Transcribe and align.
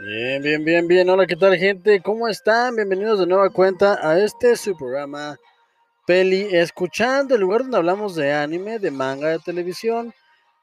Bien, 0.00 0.40
bien, 0.40 0.64
bien, 0.64 0.86
bien. 0.86 1.10
Hola, 1.10 1.26
¿qué 1.26 1.34
tal, 1.34 1.56
gente? 1.56 2.00
¿Cómo 2.00 2.28
están? 2.28 2.76
Bienvenidos 2.76 3.18
de 3.18 3.26
nueva 3.26 3.50
cuenta 3.50 3.98
a 4.00 4.16
este 4.20 4.54
su 4.54 4.76
programa 4.76 5.36
Peli 6.06 6.46
Escuchando, 6.52 7.34
el 7.34 7.40
lugar 7.40 7.62
donde 7.62 7.78
hablamos 7.78 8.14
de 8.14 8.32
anime, 8.32 8.78
de 8.78 8.92
manga, 8.92 9.30
de 9.30 9.40
televisión, 9.40 10.14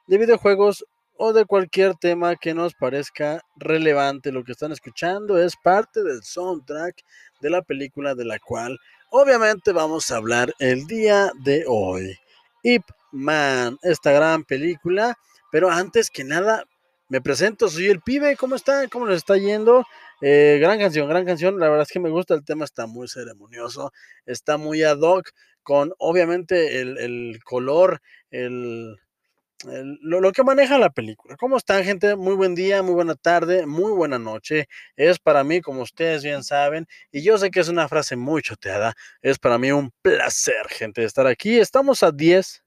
de 0.07 0.17
videojuegos 0.20 0.85
o 1.17 1.34
de 1.34 1.43
cualquier 1.43 1.95
tema 1.95 2.38
que 2.38 2.53
nos 2.53 2.76
parezca 2.76 3.41
relevante. 3.57 4.31
Lo 4.31 4.45
que 4.45 4.53
están 4.53 4.71
escuchando 4.71 5.38
es 5.38 5.57
parte 5.57 6.02
del 6.02 6.23
soundtrack 6.23 6.95
de 7.41 7.49
la 7.49 7.62
película 7.62 8.15
de 8.15 8.23
la 8.23 8.40
cual 8.40 8.79
obviamente 9.09 9.73
vamos 9.73 10.12
a 10.12 10.15
hablar 10.15 10.54
el 10.59 10.88
día 10.88 11.29
de 11.43 11.65
hoy. 11.67 12.17
Ip 12.63 12.84
Man, 13.12 13.77
esta 13.84 14.13
gran 14.13 14.45
película. 14.45 15.17
Pero 15.52 15.70
antes 15.70 16.09
que 16.09 16.23
nada, 16.23 16.65
me 17.07 17.21
presento, 17.21 17.69
soy 17.69 17.87
el 17.87 18.01
pibe, 18.01 18.35
¿cómo 18.35 18.55
está? 18.55 18.87
¿Cómo 18.87 19.05
les 19.05 19.17
está 19.17 19.37
yendo? 19.37 19.85
Eh, 20.21 20.57
gran 20.59 20.79
canción, 20.79 21.07
gran 21.07 21.25
canción, 21.25 21.59
la 21.59 21.70
verdad 21.70 21.84
es 21.84 21.91
que 21.91 21.99
me 21.99 22.09
gusta, 22.09 22.34
el 22.34 22.43
tema 22.43 22.65
está 22.65 22.87
muy 22.87 23.07
ceremonioso, 23.07 23.91
está 24.25 24.57
muy 24.57 24.84
ad 24.84 24.99
hoc, 24.99 25.29
con 25.62 25.93
obviamente 25.97 26.81
el, 26.81 26.97
el 26.97 27.39
color, 27.43 28.01
el, 28.31 28.97
el, 29.67 29.99
lo, 30.01 30.21
lo, 30.21 30.31
que 30.31 30.43
maneja 30.43 30.77
la 30.77 30.89
película. 30.91 31.35
¿Cómo 31.37 31.57
están, 31.57 31.84
gente? 31.84 32.15
Muy 32.15 32.35
buen 32.35 32.55
día, 32.55 32.81
muy 32.81 32.93
buena 32.93 33.15
tarde, 33.15 33.65
muy 33.65 33.91
buena 33.91 34.19
noche. 34.19 34.67
Es 34.95 35.19
para 35.19 35.43
mí, 35.43 35.62
como 35.62 35.81
ustedes 35.81 36.23
bien 36.23 36.43
saben, 36.43 36.87
y 37.12 37.21
yo 37.23 37.37
sé 37.37 37.51
que 37.51 37.59
es 37.59 37.69
una 37.69 37.87
frase 37.87 38.15
muy 38.15 38.41
choteada, 38.41 38.95
es 39.21 39.37
para 39.40 39.57
mí 39.57 39.71
un 39.71 39.91
placer, 40.01 40.67
gente, 40.69 41.03
estar 41.03 41.27
aquí. 41.27 41.59
Estamos 41.59 42.03
a 42.03 42.12
10 42.12 42.63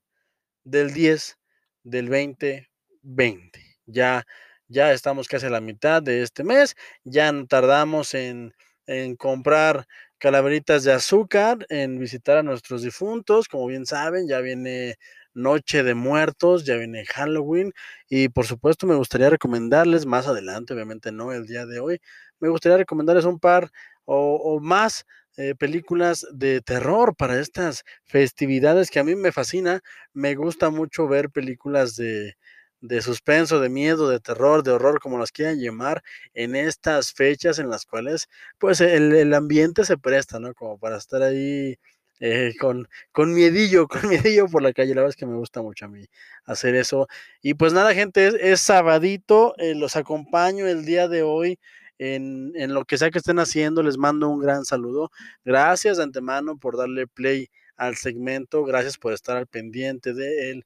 del 0.64 0.92
10 0.92 1.38
del 1.84 2.06
2020 2.06 3.67
ya, 3.88 4.26
ya 4.68 4.92
estamos 4.92 5.28
casi 5.28 5.46
a 5.46 5.50
la 5.50 5.60
mitad 5.60 6.02
de 6.02 6.22
este 6.22 6.44
mes, 6.44 6.76
ya 7.04 7.32
no 7.32 7.46
tardamos 7.46 8.14
en, 8.14 8.54
en 8.86 9.16
comprar 9.16 9.86
calaveritas 10.18 10.84
de 10.84 10.92
azúcar, 10.92 11.66
en 11.68 11.98
visitar 11.98 12.36
a 12.38 12.42
nuestros 12.42 12.82
difuntos, 12.82 13.48
como 13.48 13.66
bien 13.66 13.86
saben, 13.86 14.28
ya 14.28 14.40
viene 14.40 14.96
Noche 15.34 15.82
de 15.84 15.94
Muertos, 15.94 16.64
ya 16.64 16.76
viene 16.76 17.04
Halloween 17.06 17.72
y 18.08 18.28
por 18.28 18.46
supuesto 18.46 18.86
me 18.86 18.96
gustaría 18.96 19.30
recomendarles 19.30 20.06
más 20.06 20.26
adelante, 20.26 20.74
obviamente 20.74 21.12
no 21.12 21.32
el 21.32 21.46
día 21.46 21.66
de 21.66 21.80
hoy, 21.80 22.00
me 22.40 22.48
gustaría 22.48 22.78
recomendarles 22.78 23.24
un 23.24 23.38
par 23.38 23.70
o, 24.04 24.58
más 24.60 25.04
eh, 25.36 25.54
películas 25.54 26.26
de 26.32 26.60
terror 26.62 27.14
para 27.14 27.38
estas 27.38 27.84
festividades 28.04 28.90
que 28.90 28.98
a 29.00 29.04
mí 29.04 29.14
me 29.14 29.32
fascina, 29.32 29.80
me 30.12 30.34
gusta 30.34 30.70
mucho 30.70 31.06
ver 31.08 31.30
películas 31.30 31.94
de, 31.96 32.34
de 32.80 33.02
suspenso, 33.02 33.60
de 33.60 33.68
miedo, 33.68 34.08
de 34.08 34.20
terror, 34.20 34.62
de 34.62 34.72
horror, 34.72 35.00
como 35.00 35.18
las 35.18 35.32
quieran 35.32 35.58
llamar, 35.60 36.02
en 36.34 36.56
estas 36.56 37.12
fechas 37.12 37.58
en 37.58 37.70
las 37.70 37.86
cuales, 37.86 38.28
pues, 38.58 38.80
el, 38.80 39.14
el 39.14 39.34
ambiente 39.34 39.84
se 39.84 39.98
presta, 39.98 40.38
¿no? 40.40 40.54
Como 40.54 40.78
para 40.78 40.96
estar 40.98 41.22
ahí 41.22 41.76
eh, 42.20 42.54
con, 42.58 42.88
con 43.12 43.32
miedillo, 43.32 43.86
con 43.88 44.08
miedillo 44.08 44.46
por 44.48 44.62
la 44.62 44.72
calle. 44.72 44.94
La 44.94 45.02
verdad 45.02 45.10
es 45.10 45.16
que 45.16 45.26
me 45.26 45.36
gusta 45.36 45.62
mucho 45.62 45.86
a 45.86 45.88
mí 45.88 46.06
hacer 46.44 46.74
eso. 46.74 47.06
Y 47.42 47.54
pues 47.54 47.72
nada, 47.72 47.94
gente, 47.94 48.26
es, 48.26 48.34
es 48.34 48.60
sabadito, 48.60 49.54
eh, 49.58 49.74
los 49.74 49.96
acompaño 49.96 50.66
el 50.66 50.84
día 50.84 51.08
de 51.08 51.22
hoy. 51.22 51.58
En, 52.00 52.52
en, 52.54 52.74
lo 52.74 52.84
que 52.84 52.96
sea 52.96 53.10
que 53.10 53.18
estén 53.18 53.40
haciendo, 53.40 53.82
les 53.82 53.98
mando 53.98 54.28
un 54.28 54.38
gran 54.40 54.64
saludo. 54.64 55.10
Gracias 55.44 55.96
de 55.96 56.04
antemano 56.04 56.56
por 56.56 56.76
darle 56.76 57.08
play 57.08 57.48
al 57.76 57.96
segmento, 57.96 58.64
gracias 58.64 58.98
por 58.98 59.12
estar 59.12 59.36
al 59.36 59.48
pendiente 59.48 60.14
de 60.14 60.50
él 60.50 60.64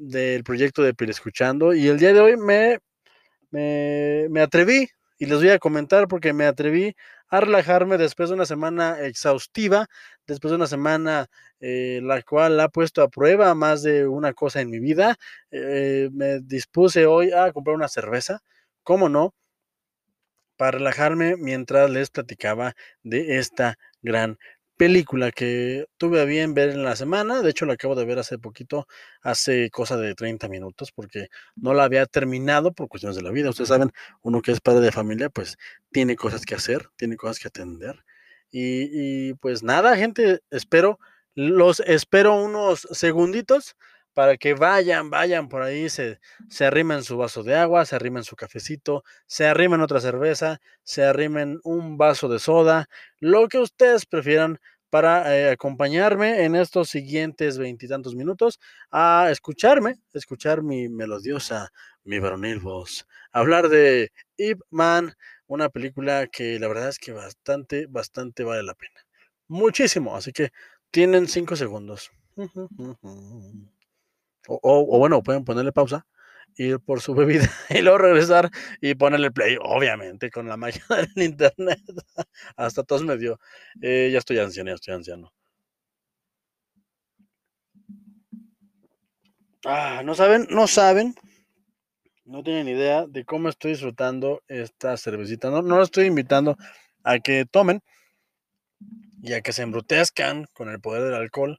del 0.00 0.42
proyecto 0.44 0.82
de 0.82 0.94
Pil 0.94 1.10
Escuchando. 1.10 1.74
Y 1.74 1.88
el 1.88 1.98
día 1.98 2.12
de 2.12 2.20
hoy 2.20 2.36
me, 2.36 2.78
me, 3.50 4.26
me, 4.30 4.40
atreví, 4.40 4.88
y 5.18 5.26
les 5.26 5.38
voy 5.38 5.50
a 5.50 5.58
comentar 5.58 6.08
porque 6.08 6.32
me 6.32 6.46
atreví 6.46 6.94
a 7.28 7.40
relajarme 7.40 7.98
después 7.98 8.30
de 8.30 8.34
una 8.34 8.46
semana 8.46 9.00
exhaustiva, 9.00 9.86
después 10.26 10.50
de 10.50 10.56
una 10.56 10.66
semana 10.66 11.28
eh, 11.60 12.00
la 12.02 12.22
cual 12.22 12.58
ha 12.60 12.68
puesto 12.68 13.02
a 13.02 13.08
prueba 13.08 13.54
más 13.54 13.82
de 13.82 14.06
una 14.06 14.32
cosa 14.32 14.60
en 14.60 14.70
mi 14.70 14.80
vida. 14.80 15.16
Eh, 15.50 16.08
me 16.12 16.40
dispuse 16.40 17.06
hoy 17.06 17.32
a 17.32 17.52
comprar 17.52 17.76
una 17.76 17.88
cerveza, 17.88 18.40
¿cómo 18.82 19.08
no? 19.08 19.34
Para 20.56 20.72
relajarme 20.72 21.36
mientras 21.36 21.90
les 21.90 22.10
platicaba 22.10 22.74
de 23.02 23.38
esta 23.38 23.76
gran 24.02 24.38
película 24.80 25.30
que 25.30 25.84
tuve 25.98 26.22
a 26.22 26.24
bien 26.24 26.54
ver 26.54 26.70
en 26.70 26.84
la 26.84 26.96
semana, 26.96 27.42
de 27.42 27.50
hecho 27.50 27.66
la 27.66 27.74
acabo 27.74 27.94
de 27.94 28.06
ver 28.06 28.18
hace 28.18 28.38
poquito, 28.38 28.88
hace 29.20 29.68
cosa 29.68 29.98
de 29.98 30.14
30 30.14 30.48
minutos, 30.48 30.90
porque 30.90 31.28
no 31.54 31.74
la 31.74 31.84
había 31.84 32.06
terminado 32.06 32.72
por 32.72 32.88
cuestiones 32.88 33.14
de 33.14 33.22
la 33.22 33.30
vida. 33.30 33.50
Ustedes 33.50 33.68
saben, 33.68 33.92
uno 34.22 34.40
que 34.40 34.52
es 34.52 34.62
padre 34.62 34.80
de 34.80 34.90
familia, 34.90 35.28
pues 35.28 35.58
tiene 35.92 36.16
cosas 36.16 36.46
que 36.46 36.54
hacer, 36.54 36.88
tiene 36.96 37.18
cosas 37.18 37.38
que 37.38 37.48
atender. 37.48 38.06
Y, 38.50 39.28
y 39.28 39.34
pues 39.34 39.62
nada, 39.62 39.98
gente, 39.98 40.40
espero, 40.48 40.98
los 41.34 41.80
espero 41.80 42.42
unos 42.42 42.88
segunditos 42.90 43.76
para 44.12 44.36
que 44.36 44.54
vayan, 44.54 45.10
vayan 45.10 45.48
por 45.48 45.62
ahí, 45.62 45.88
se, 45.88 46.20
se 46.48 46.64
arrimen 46.64 47.02
su 47.02 47.16
vaso 47.16 47.42
de 47.42 47.54
agua, 47.54 47.84
se 47.84 47.96
arrimen 47.96 48.24
su 48.24 48.36
cafecito, 48.36 49.04
se 49.26 49.46
arrimen 49.46 49.80
otra 49.80 50.00
cerveza, 50.00 50.60
se 50.82 51.04
arrimen 51.04 51.60
un 51.64 51.96
vaso 51.96 52.28
de 52.28 52.38
soda, 52.38 52.88
lo 53.18 53.48
que 53.48 53.58
ustedes 53.58 54.06
prefieran 54.06 54.58
para 54.90 55.36
eh, 55.36 55.52
acompañarme 55.52 56.44
en 56.44 56.56
estos 56.56 56.90
siguientes 56.90 57.58
veintitantos 57.58 58.16
minutos 58.16 58.58
a 58.90 59.28
escucharme, 59.30 59.94
escuchar 60.12 60.62
mi 60.62 60.88
melodiosa, 60.88 61.70
mi 62.02 62.18
varonil 62.18 62.58
voz, 62.58 63.06
hablar 63.30 63.68
de 63.68 64.10
Ip 64.36 64.60
Man, 64.70 65.14
una 65.46 65.68
película 65.68 66.26
que 66.26 66.58
la 66.58 66.68
verdad 66.68 66.88
es 66.88 66.98
que 66.98 67.12
bastante, 67.12 67.86
bastante 67.88 68.42
vale 68.42 68.62
la 68.64 68.74
pena. 68.74 69.00
Muchísimo, 69.46 70.16
así 70.16 70.32
que 70.32 70.50
tienen 70.90 71.28
cinco 71.28 71.56
segundos. 71.56 72.10
O, 74.48 74.98
bueno, 74.98 75.22
pueden 75.22 75.44
ponerle 75.44 75.72
pausa, 75.72 76.06
ir 76.56 76.80
por 76.80 77.00
su 77.00 77.14
bebida 77.14 77.48
y 77.68 77.82
luego 77.82 77.98
regresar 77.98 78.50
y 78.80 78.94
ponerle 78.94 79.30
play, 79.30 79.56
obviamente, 79.60 80.30
con 80.30 80.48
la 80.48 80.56
magia 80.56 80.82
del 81.14 81.24
internet. 81.24 81.80
Hasta 82.56 82.82
todos 82.82 83.04
me 83.04 83.16
dio. 83.16 83.38
Eh, 83.82 84.10
ya 84.12 84.18
estoy 84.18 84.38
anciano, 84.38 84.70
ya 84.70 84.74
estoy 84.74 84.94
anciano. 84.94 85.32
Ah, 89.64 90.02
no 90.02 90.14
saben, 90.14 90.46
no 90.48 90.66
saben, 90.66 91.14
no 92.24 92.42
tienen 92.42 92.68
idea 92.68 93.06
de 93.06 93.24
cómo 93.24 93.48
estoy 93.48 93.72
disfrutando 93.72 94.42
esta 94.48 94.96
cervecita. 94.96 95.50
No, 95.50 95.62
no 95.62 95.76
lo 95.76 95.82
estoy 95.82 96.06
invitando 96.06 96.56
a 97.04 97.18
que 97.18 97.44
tomen 97.44 97.82
y 99.22 99.34
a 99.34 99.42
que 99.42 99.52
se 99.52 99.62
embrutezcan 99.62 100.46
con 100.54 100.70
el 100.70 100.80
poder 100.80 101.02
del 101.02 101.14
alcohol 101.14 101.58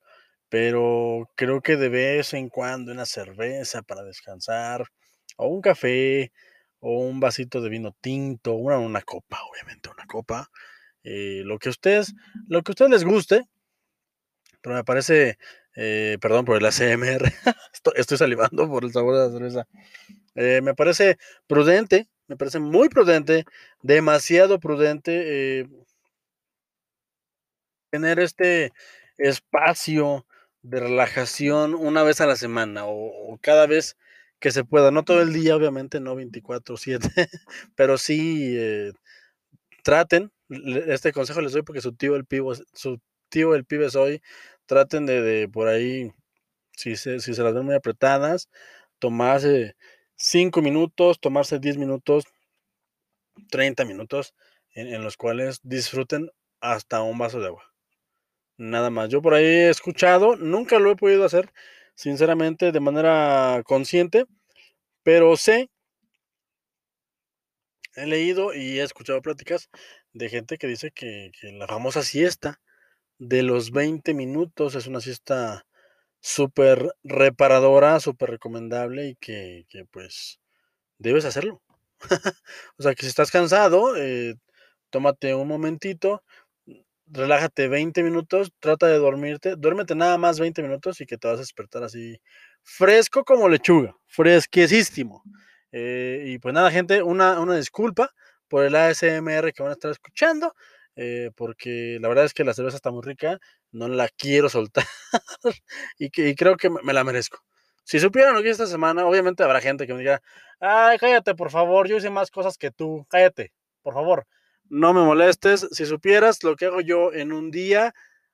pero 0.52 1.32
creo 1.36 1.62
que 1.62 1.78
de 1.78 1.88
vez 1.88 2.34
en 2.34 2.50
cuando 2.50 2.92
una 2.92 3.06
cerveza 3.06 3.84
para 3.84 4.04
descansar, 4.04 4.84
o 5.38 5.48
un 5.48 5.62
café, 5.62 6.34
o 6.82 7.00
un 7.00 7.22
vasito 7.22 7.62
de 7.62 7.70
vino 7.70 7.96
tinto, 8.02 8.56
una, 8.56 8.78
una 8.78 9.02
copa, 9.02 9.40
obviamente, 9.50 9.90
una 9.90 10.06
copa, 10.08 10.52
eh, 11.06 11.44
lo 11.46 11.58
que 11.58 11.70
ustedes, 11.70 12.14
lo 12.50 12.64
que 12.64 12.72
a 12.72 12.74
ustedes 12.74 12.92
les 12.92 13.06
guste, 13.06 13.48
pero 14.62 14.76
me 14.76 14.84
parece, 14.84 15.38
eh, 15.78 16.18
perdón 16.20 16.44
por 16.44 16.58
el 16.58 16.66
ACMR, 16.66 17.24
estoy, 17.74 17.94
estoy, 17.96 18.18
salivando 18.18 18.68
por 18.68 18.84
el 18.84 18.92
sabor 18.92 19.16
de 19.16 19.28
la 19.28 19.32
cerveza, 19.32 19.68
eh, 20.36 20.60
me 20.62 20.76
parece 20.76 21.18
prudente, 21.48 22.10
me 22.28 22.36
parece 22.36 22.60
muy 22.60 22.90
prudente, 22.90 23.46
demasiado 23.84 24.60
prudente 24.60 25.66
tener 27.90 28.20
este 28.20 28.74
espacio 29.18 30.26
de 30.64 30.80
relajación 30.80 31.76
una 31.76 32.04
vez 32.04 32.22
a 32.22 32.28
la 32.28 32.36
semana 32.36 32.84
o, 32.86 33.38
cada 33.42 33.68
vez 33.68 33.98
que 34.40 34.52
se 34.52 34.64
pueda, 34.64 34.92
no 34.92 35.04
todo 35.04 35.22
el 35.22 35.34
día, 35.34 35.56
obviamente, 35.56 36.00
no 36.00 36.16
24/7, 36.16 37.00
pero 37.76 37.98
sí 37.98 38.56
eh, 38.58 38.92
traten, 39.84 40.32
este 40.50 41.12
consejo 41.14 41.42
les 41.42 41.54
doy 41.54 41.64
porque 41.64 41.82
su 41.82 41.94
tío 41.94 42.16
el 42.16 42.26
pibe, 42.26 42.56
su 42.74 43.00
tío 43.30 43.56
el 43.56 43.66
pibe 43.66 43.90
soy, 43.90 44.22
traten 44.66 45.06
de, 45.06 45.22
de 45.22 45.50
por 45.50 45.68
ahí, 45.68 46.12
si 46.74 46.96
se, 46.98 47.20
si 47.22 47.34
se 47.36 47.44
las 47.44 47.54
ven 47.54 47.66
muy 47.66 47.76
apretadas, 47.76 48.50
tomarse 49.00 49.76
5 50.16 50.62
minutos, 50.62 51.20
tomarse 51.20 51.60
10 51.60 51.78
minutos, 51.78 52.26
30 53.52 53.86
minutos, 53.86 54.34
en, 54.74 54.88
en 54.88 55.04
los 55.04 55.18
cuales 55.18 55.60
disfruten 55.64 56.32
hasta 56.60 57.02
un 57.04 57.18
vaso 57.18 57.40
de 57.40 57.48
agua 57.48 57.71
nada 58.62 58.90
más. 58.92 59.10
Yo 59.10 59.22
por 59.22 59.34
ahí 59.34 59.46
he 59.46 59.70
escuchado, 59.70 60.36
nunca 60.38 60.80
lo 60.80 60.92
he 60.92 60.96
podido 60.96 61.26
hacer, 61.26 61.52
sinceramente, 61.96 62.72
de 62.72 62.80
manera 62.80 63.64
consciente, 63.66 64.26
pero 65.04 65.36
sé, 65.38 65.70
he 67.96 68.06
leído 68.06 68.54
y 68.54 68.80
he 68.80 68.84
escuchado 68.84 69.22
pláticas 69.22 69.70
de 70.14 70.30
gente 70.30 70.58
que 70.58 70.68
dice 70.68 70.92
que, 70.92 71.32
la 71.54 71.68
famosa 71.68 72.04
siesta 72.04 72.62
de 73.20 73.44
los 73.44 73.72
20 73.72 74.14
minutos 74.14 74.76
es 74.76 74.88
una 74.88 75.02
siesta 75.02 75.66
súper 76.22 76.94
reparadora, 77.04 78.00
súper 78.00 78.32
recomendable 78.32 79.08
y 79.10 79.16
que, 79.16 79.66
que, 79.70 79.86
pues 79.86 80.40
debes 81.00 81.26
hacerlo. 81.26 81.62
o 82.78 82.84
sea, 82.84 82.96
que 82.96 83.04
si 83.04 83.10
estás 83.10 83.32
cansado, 83.32 83.96
eh, 83.98 84.36
tómate 84.92 85.36
un 85.36 85.48
momentito, 85.48 86.24
relájate 87.12 87.68
20 87.68 88.04
minutos, 88.04 88.52
trata 88.60 88.88
de 88.88 88.98
dormirte, 88.98 89.56
duérmete 89.56 89.96
nada 89.96 90.18
más 90.18 90.40
20 90.40 90.64
minutos 90.64 91.02
y 91.02 91.06
que 91.06 91.18
te 91.18 91.28
vas 91.28 91.38
a 91.38 91.42
despertar 91.42 91.84
así 91.84 92.20
fresco 92.64 93.24
como 93.24 93.50
lechuga, 93.50 93.96
fresquísimo. 94.08 95.24
Eh, 95.72 96.24
y 96.28 96.40
pues 96.40 96.54
nada, 96.54 96.72
gente, 96.72 97.04
una, 97.04 97.40
una 97.40 97.56
disculpa 97.56 98.12
por 98.48 98.66
el 98.66 98.76
ASMR 98.76 99.54
que 99.54 99.64
van 99.64 99.72
a 99.72 99.74
estar 99.74 99.92
escuchando. 99.92 100.54
Eh, 100.96 101.32
porque 101.36 101.98
la 102.02 102.10
verdad 102.10 102.26
es 102.26 102.34
que 102.34 102.44
la 102.44 102.54
cerveza 102.54 102.76
está 102.76 102.92
muy 102.92 103.02
rica, 103.02 103.40
no 103.72 103.88
la 103.88 104.10
quiero 104.10 104.50
soltar 104.50 104.84
y, 105.98 106.10
que, 106.10 106.36
creo 106.36 106.58
que 106.58 106.70
me, 106.70 106.94
la 106.94 107.04
merezco. 107.04 107.40
Si 107.84 108.00
supieran 108.00 108.36
lo 108.36 108.44
que 108.44 108.50
esta 108.50 108.68
semana, 108.68 109.06
obviamente 109.06 109.44
habrá 109.44 109.62
gente 109.62 109.88
que 109.88 109.94
me 109.94 110.00
diga, 110.00 110.22
ay, 110.60 110.98
cállate, 110.98 111.34
por 111.34 111.50
favor, 111.50 111.88
yo 111.88 111.98
hice 111.98 112.10
más 112.10 112.30
cosas 112.30 112.58
que 112.58 112.72
tú, 112.72 113.06
cállate, 113.10 113.54
por 113.82 113.94
favor, 113.94 114.28
no 114.72 114.94
me 114.94 115.02
molestes. 115.02 115.68
Si 115.72 115.86
supieras 115.86 116.44
lo 116.44 116.56
que 116.56 116.66
hago 116.66 116.82
yo 116.82 117.14
en 117.14 117.34
un 117.34 117.52
día, 117.52 117.94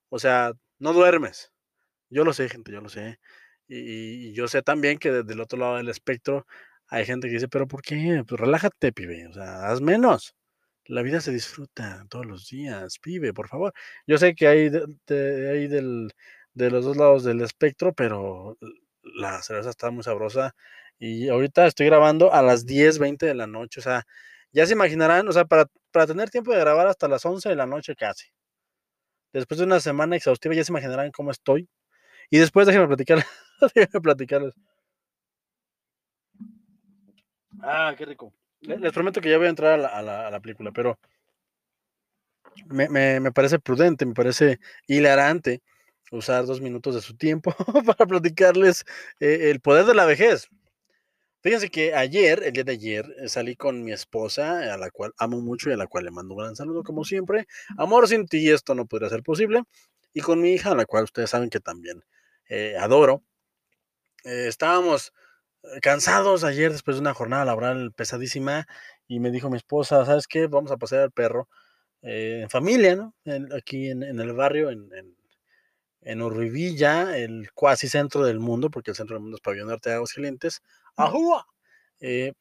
o 0.09 0.19
sea, 0.19 0.53
no 0.79 0.93
duermes. 0.93 1.51
Yo 2.09 2.23
lo 2.23 2.33
sé, 2.33 2.49
gente, 2.49 2.71
yo 2.71 2.81
lo 2.81 2.89
sé. 2.89 3.19
Y, 3.67 4.33
yo 4.33 4.47
sé 4.47 4.61
también 4.61 4.99
que 4.99 5.11
desde 5.11 5.33
el 5.33 5.41
otro 5.41 5.59
lado 5.59 5.77
del 5.77 5.89
espectro 5.89 6.45
hay 6.87 7.05
gente 7.05 7.27
que 7.27 7.35
dice, 7.35 7.49
pero 7.49 7.67
¿por 7.67 7.81
qué? 7.81 8.23
Pues 8.27 8.39
relájate, 8.39 8.93
pibe, 8.93 9.27
o 9.27 9.33
sea, 9.33 9.69
haz 9.69 9.81
menos. 9.81 10.35
La 10.85 11.01
vida 11.03 11.21
se 11.21 11.31
disfruta 11.33 12.05
todos 12.09 12.25
los 12.25 12.49
días, 12.49 12.99
pibe, 12.99 13.33
por 13.33 13.49
favor. 13.49 13.73
Yo 14.07 14.17
sé 14.17 14.35
que 14.35 14.47
hay, 14.47 14.69
de, 14.69 14.85
hay 15.51 15.67
del, 15.67 16.13
de 16.53 16.71
los 16.71 16.85
dos 16.85 16.97
lados 16.97 17.23
del 17.23 17.41
espectro, 17.41 17.93
pero 17.93 18.57
la 19.01 19.41
cerveza 19.43 19.71
está 19.71 19.91
muy 19.91 20.03
sabrosa. 20.03 20.55
Y 20.99 21.29
ahorita 21.29 21.67
estoy 21.67 21.87
grabando 21.87 22.33
a 22.33 22.41
las 22.43 22.65
10, 22.65 22.99
20 22.99 23.25
de 23.25 23.35
la 23.35 23.47
noche. 23.47 23.79
O 23.81 23.83
sea, 23.83 24.05
ya 24.51 24.65
se 24.65 24.73
imaginarán, 24.73 25.27
o 25.27 25.31
sea, 25.31 25.45
para, 25.45 25.65
para 25.91 26.07
tener 26.07 26.29
tiempo 26.29 26.51
de 26.51 26.59
grabar 26.59 26.87
hasta 26.87 27.07
las 27.07 27.25
11 27.25 27.49
de 27.49 27.55
la 27.55 27.65
noche 27.65 27.95
casi. 27.95 28.27
Después 29.33 29.59
de 29.59 29.65
una 29.65 29.79
semana 29.79 30.15
exhaustiva, 30.15 30.55
ya 30.55 30.63
se 30.63 30.71
imaginarán 30.71 31.11
cómo 31.11 31.31
estoy. 31.31 31.67
Y 32.29 32.39
después 32.39 32.67
déjenme 32.67 32.87
platicar, 32.87 33.23
déjenme 33.75 34.01
platicarles. 34.01 34.53
Ah, 37.61 37.93
qué 37.97 38.05
rico. 38.05 38.33
Les 38.61 38.91
prometo 38.91 39.21
que 39.21 39.29
ya 39.29 39.37
voy 39.37 39.47
a 39.47 39.51
entrar 39.51 39.79
a 39.79 40.31
la, 40.31 40.39
película, 40.39 40.71
pero 40.71 40.97
me, 42.65 43.31
parece 43.31 43.59
prudente, 43.59 44.05
me 44.05 44.13
parece 44.13 44.59
hilarante 44.87 45.61
usar 46.11 46.45
dos 46.45 46.61
minutos 46.61 46.95
de 46.95 47.01
su 47.01 47.15
tiempo 47.15 47.53
para 47.85 48.05
platicarles 48.05 48.85
eh, 49.19 49.51
el 49.51 49.59
poder 49.59 49.85
de 49.85 49.93
la 49.93 50.05
vejez. 50.05 50.49
Fíjense 51.41 51.69
que 51.69 51.93
ayer, 51.93 52.43
el 52.43 52.53
día 52.53 52.63
de 52.63 52.71
ayer, 52.73 53.15
eh, 53.19 53.29
salí 53.29 53.55
con 53.55 53.83
mi 53.83 53.91
esposa, 53.91 54.73
a 54.73 54.77
la 54.77 54.89
cual 54.91 55.13
amo 55.17 55.39
mucho 55.41 55.69
y 55.69 55.73
a 55.73 55.77
la 55.77 55.87
cual 55.87 56.05
le 56.05 56.11
mando 56.11 56.33
un 56.33 56.41
gran 56.41 56.55
saludo, 56.55 56.83
como 56.83 57.03
siempre. 57.03 57.47
Amor 57.77 58.07
sin 58.07 58.27
ti, 58.27 58.49
esto 58.49 58.75
no 58.75 58.85
podría 58.85 59.09
ser 59.09 59.23
posible. 59.23 59.63
Y 60.13 60.21
con 60.21 60.41
mi 60.41 60.53
hija, 60.53 60.71
a 60.71 60.75
la 60.75 60.85
cual 60.85 61.03
ustedes 61.05 61.29
saben 61.29 61.49
que 61.49 61.59
también 61.59 62.03
eh, 62.49 62.75
adoro. 62.79 63.23
estábamos 64.23 65.13
cansados 65.81 66.43
ayer 66.43 66.71
después 66.71 66.97
de 66.97 67.01
una 67.01 67.13
jornada 67.13 67.45
laboral 67.45 67.91
pesadísima 67.93 68.67
y 69.07 69.19
me 69.19 69.31
dijo 69.31 69.49
mi 69.49 69.57
esposa, 69.57 70.05
¿sabes 70.05 70.27
qué? 70.27 70.47
Vamos 70.47 70.71
a 70.71 70.77
pasear 70.77 71.03
al 71.03 71.11
perro 71.11 71.47
eh, 72.01 72.41
en 72.43 72.49
familia, 72.49 72.95
¿no? 72.95 73.13
aquí 73.55 73.89
en, 73.89 74.03
el 74.03 74.33
barrio, 74.33 74.69
en, 74.69 74.89
en, 76.01 76.21
Urribilla, 76.21 77.17
el 77.17 77.51
cuasi 77.53 77.87
centro 77.89 78.23
del 78.25 78.39
mundo, 78.39 78.69
porque 78.69 78.91
el 78.91 78.97
centro 78.97 79.15
del 79.15 79.23
mundo 79.23 79.37
es 79.37 79.41
Pabellón 79.41 79.67
Norte 79.67 79.89
de 79.89 79.95
Aguascalientes. 79.95 80.61
¡Ajúa! 80.97 81.45
Eh, 81.99 82.33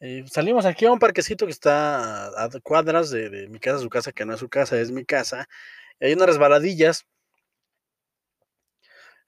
eh, 0.00 0.24
salimos 0.30 0.66
aquí 0.66 0.86
a 0.86 0.92
un 0.92 0.98
parquecito 0.98 1.46
que 1.46 1.52
está 1.52 2.28
a, 2.44 2.50
cuadras 2.62 3.10
de, 3.10 3.30
de, 3.30 3.48
mi 3.48 3.58
casa, 3.58 3.78
su 3.80 3.88
casa, 3.88 4.12
que 4.12 4.24
no 4.24 4.34
es 4.34 4.40
su 4.40 4.48
casa, 4.48 4.80
es 4.80 4.90
mi 4.92 5.04
casa. 5.04 5.48
Hay 6.00 6.12
unas 6.12 6.28
resbaladillas 6.28 7.06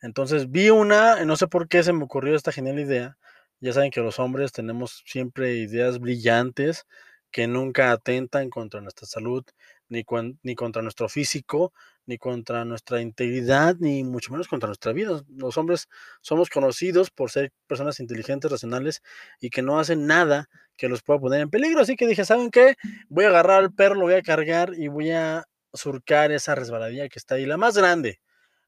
entonces 0.03 0.51
vi 0.51 0.71
una, 0.71 1.25
no 1.25 1.37
sé 1.37 1.47
por 1.47 1.69
qué 1.69 1.83
se 1.83 1.93
me 1.93 2.05
ocurrió 2.05 2.35
esta 2.35 2.53
genial 2.53 2.79
idea. 2.79 3.19
Ya 3.61 3.73
saben 3.73 3.91
que 3.91 4.01
los 4.01 4.19
hombres 4.19 4.53
tenemos 4.53 5.03
siempre 5.07 5.55
ideas 5.57 5.99
brillantes 5.99 6.87
que 7.31 7.47
nunca 7.47 7.93
atentan 7.93 8.51
contra 8.51 8.81
nuestra 8.81 9.07
salud, 9.07 9.45
ni, 9.91 10.05
ni 10.43 10.55
contra 10.55 10.83
nuestro 10.83 11.09
físico, 11.11 11.75
ni 12.07 12.17
contra 12.17 12.65
nuestra 12.65 13.03
integridad, 13.03 13.77
ni 13.79 14.03
mucho 14.05 14.33
menos 14.33 14.49
contra 14.49 14.69
nuestra 14.69 14.93
vida. 14.93 15.23
Los 15.29 15.59
hombres 15.59 15.89
somos 16.23 16.49
conocidos 16.49 17.11
por 17.11 17.31
ser 17.31 17.53
personas 17.67 18.01
inteligentes, 18.01 18.51
racionales 18.51 19.03
y 19.41 19.51
que 19.51 19.63
no 19.63 19.79
hacen 19.79 20.07
nada 20.07 20.49
que 20.79 20.89
los 20.89 21.03
pueda 21.03 21.21
poner 21.21 21.43
en 21.43 21.51
peligro. 21.51 21.83
Así 21.83 21.97
que 21.97 22.07
dije, 22.07 22.25
¿saben 22.25 22.51
qué? 22.51 22.77
Voy 23.11 23.27
a 23.27 23.29
agarrar 23.29 23.59
al 23.59 23.75
perro, 23.75 23.97
lo 23.97 24.03
voy 24.03 24.15
a 24.15 24.23
cargar 24.23 24.73
y 24.75 24.89
voy 24.89 25.11
a 25.11 25.45
surcar 25.75 26.33
esa 26.33 26.55
resbaladilla 26.55 27.09
que 27.09 27.19
está 27.19 27.35
ahí, 27.37 27.47
la 27.47 27.59
más 27.59 27.77
grande 27.77 28.21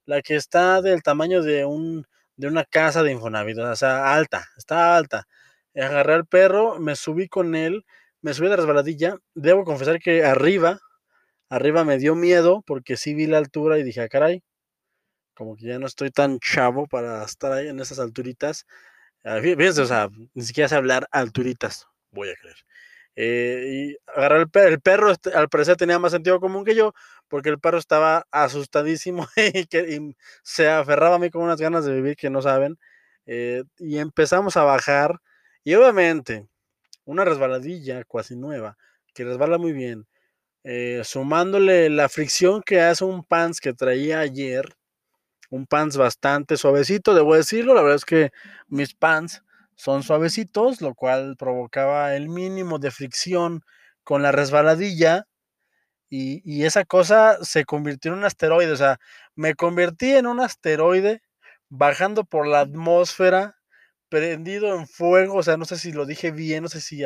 la 0.07 0.23
que 0.23 0.37
está 0.37 0.83
del 0.83 1.03
tamaño 1.03 1.43
de 1.43 1.65
un 1.65 2.07
de 2.37 2.49
una 2.49 2.65
casa 2.65 3.03
de 3.03 3.13
Infonavit, 3.13 3.59
o 3.59 3.77
sea, 3.77 4.15
alta, 4.15 4.49
está 4.57 4.97
alta. 4.97 5.27
Agarré 5.75 6.15
al 6.15 6.27
perro, 6.27 6.79
me 6.81 6.97
subí 6.97 7.29
con 7.29 7.55
él, 7.55 7.85
me 8.23 8.35
subí 8.35 8.49
de 8.49 8.57
resbaladilla. 8.57 9.17
Debo 9.35 9.65
confesar 9.65 10.01
que 10.01 10.25
arriba, 10.25 10.81
arriba 11.53 11.85
me 11.85 11.99
dio 11.99 12.15
miedo 12.15 12.63
porque 12.67 12.97
sí 12.97 13.15
vi 13.15 13.27
la 13.27 13.37
altura 13.39 13.79
y 13.79 13.83
dije, 13.83 14.01
ah, 14.01 14.09
caray, 14.09 14.43
como 15.35 15.57
que 15.57 15.67
ya 15.67 15.79
no 15.79 15.87
estoy 15.87 16.11
tan 16.11 16.39
chavo 16.41 16.87
para 16.87 17.25
estar 17.25 17.53
ahí 17.53 17.69
en 17.69 17.79
esas 17.81 17.99
alturitas. 17.99 18.67
Ah, 19.25 19.39
fíjense, 19.43 19.83
o 19.83 19.87
sea, 19.87 20.09
ni 20.35 20.45
siquiera 20.45 20.69
sé 20.69 20.77
hablar 20.77 21.07
alturitas, 21.13 21.87
voy 22.11 22.31
a 22.31 22.37
creer. 22.37 22.57
Eh, 23.17 23.65
y 23.71 23.97
perro, 24.15 24.41
el 24.41 24.81
perro 24.81 25.11
este, 25.11 25.35
al 25.35 25.51
parecer 25.51 25.77
tenía 25.77 25.99
más 25.99 26.13
sentido 26.13 26.41
común 26.41 26.65
que 26.65 26.75
yo, 26.75 26.95
porque 27.29 27.51
el 27.51 27.61
perro 27.61 27.79
estaba 27.79 28.27
asustadísimo 28.31 29.29
y, 29.55 29.67
que, 29.67 30.15
se 30.43 30.71
aferraba 30.71 31.17
a 31.17 31.19
mí 31.19 31.31
con 31.31 31.43
unas 31.43 31.61
ganas 31.61 31.85
de 31.85 31.95
vivir 31.95 32.17
que 32.17 32.31
no 32.31 32.43
saben. 32.43 32.79
Eh, 33.27 33.65
y 33.79 33.99
empezamos 33.99 34.57
a 34.57 34.65
bajar, 34.65 35.21
y 35.65 35.75
obviamente, 35.75 36.49
una 37.05 37.25
resbaladilla 37.25 38.05
cuasi 38.05 38.37
nueva, 38.37 38.79
que 39.15 39.25
resbala 39.25 39.59
muy 39.59 39.73
bien, 39.73 40.07
eh, 40.65 41.03
sumándole 41.05 41.91
la 41.91 42.09
fricción 42.09 42.63
que 42.63 42.81
hace 42.81 43.05
un 43.05 43.25
pants 43.25 43.61
que 43.61 43.75
traía 43.75 44.21
ayer, 44.21 44.77
un 45.51 45.67
pants 45.67 45.97
bastante 45.97 46.57
suavecito, 46.57 47.15
debo 47.15 47.35
decirlo, 47.35 47.75
la 47.75 47.83
verdad 47.83 47.97
es 47.97 48.05
que 48.05 48.31
mis 48.69 48.95
pants 48.95 49.43
son 49.77 50.03
suavecitos, 50.03 50.81
lo 50.81 50.95
cual 50.95 51.37
provocaba 51.39 52.15
el 52.17 52.29
mínimo 52.29 52.79
de 52.79 52.91
fricción 52.91 53.63
con 54.05 54.23
la 54.23 54.33
resbaladilla 54.33 55.27
y, 56.09 56.65
esa 56.65 56.85
cosa 56.85 57.39
se 57.43 57.65
convirtió 57.65 58.13
en 58.13 58.19
un 58.19 58.25
asteroide, 58.25 58.71
o 58.73 58.77
sea, 58.77 58.99
me 59.35 59.55
convertí 59.55 60.13
en 60.13 60.27
un 60.27 60.41
asteroide 60.41 61.23
bajando 61.71 62.25
por 62.25 62.47
la 62.47 62.61
atmósfera, 62.61 63.57
prendido 64.13 64.77
en 64.77 64.87
fuego, 64.87 65.37
o 65.37 65.43
sea, 65.43 65.57
no 65.57 65.65
sé 65.65 65.79
si 65.79 65.91
lo 65.91 66.05
dije 66.05 66.33
bien, 66.33 66.63
no 66.65 66.69
sé 66.69 66.83
si 66.83 67.03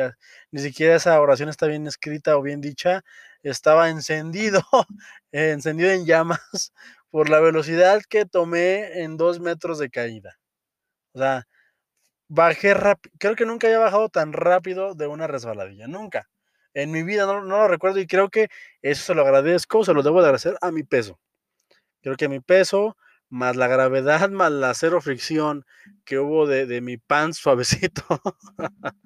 ni 0.51 0.59
siquiera 0.59 0.97
esa 0.97 1.21
oración 1.21 1.47
está 1.47 1.65
bien 1.65 1.87
escrita 1.87 2.35
o 2.35 2.41
bien 2.41 2.59
dicha, 2.59 3.01
estaba 3.43 3.87
encendido, 3.89 4.61
encendido 5.31 5.89
en 5.91 6.05
llamas 6.05 6.41
por 7.09 7.29
la 7.29 7.39
velocidad 7.39 8.01
que 8.09 8.25
tomé 8.25 9.03
en 9.03 9.15
dos 9.15 9.39
metros 9.39 9.79
de 9.79 9.89
caída. 9.89 10.37
O 11.13 11.19
sea, 11.19 11.47
bajé 12.27 12.73
rápido, 12.73 13.15
creo 13.19 13.37
que 13.37 13.45
nunca 13.45 13.67
había 13.67 13.79
bajado 13.79 14.09
tan 14.09 14.33
rápido 14.33 14.93
de 14.93 15.07
una 15.07 15.27
resbaladilla, 15.27 15.87
nunca. 15.87 16.29
En 16.73 16.91
mi 16.91 17.03
vida 17.03 17.25
no, 17.25 17.41
lo 17.41 17.69
recuerdo 17.69 17.99
y 17.99 18.07
creo 18.07 18.29
que 18.29 18.49
eso 18.81 19.05
se 19.05 19.15
lo 19.15 19.21
agradezco, 19.21 19.85
se 19.85 19.93
lo 19.93 20.03
debo 20.03 20.19
de 20.21 20.27
agradecer 20.27 20.57
a 20.59 20.71
mi 20.71 20.83
peso. 20.83 21.17
Creo 22.01 22.17
que 22.17 22.27
mi 22.27 22.41
peso, 22.41 22.97
más 23.29 23.55
la 23.55 23.67
gravedad, 23.67 24.29
más 24.29 24.51
la 24.51 24.73
cero 24.73 25.01
fricción 25.01 25.65
que 26.05 26.19
hubo 26.19 26.47
de, 26.47 26.81
mi 26.81 26.97
pan 26.97 27.33
suavecito 27.33 28.03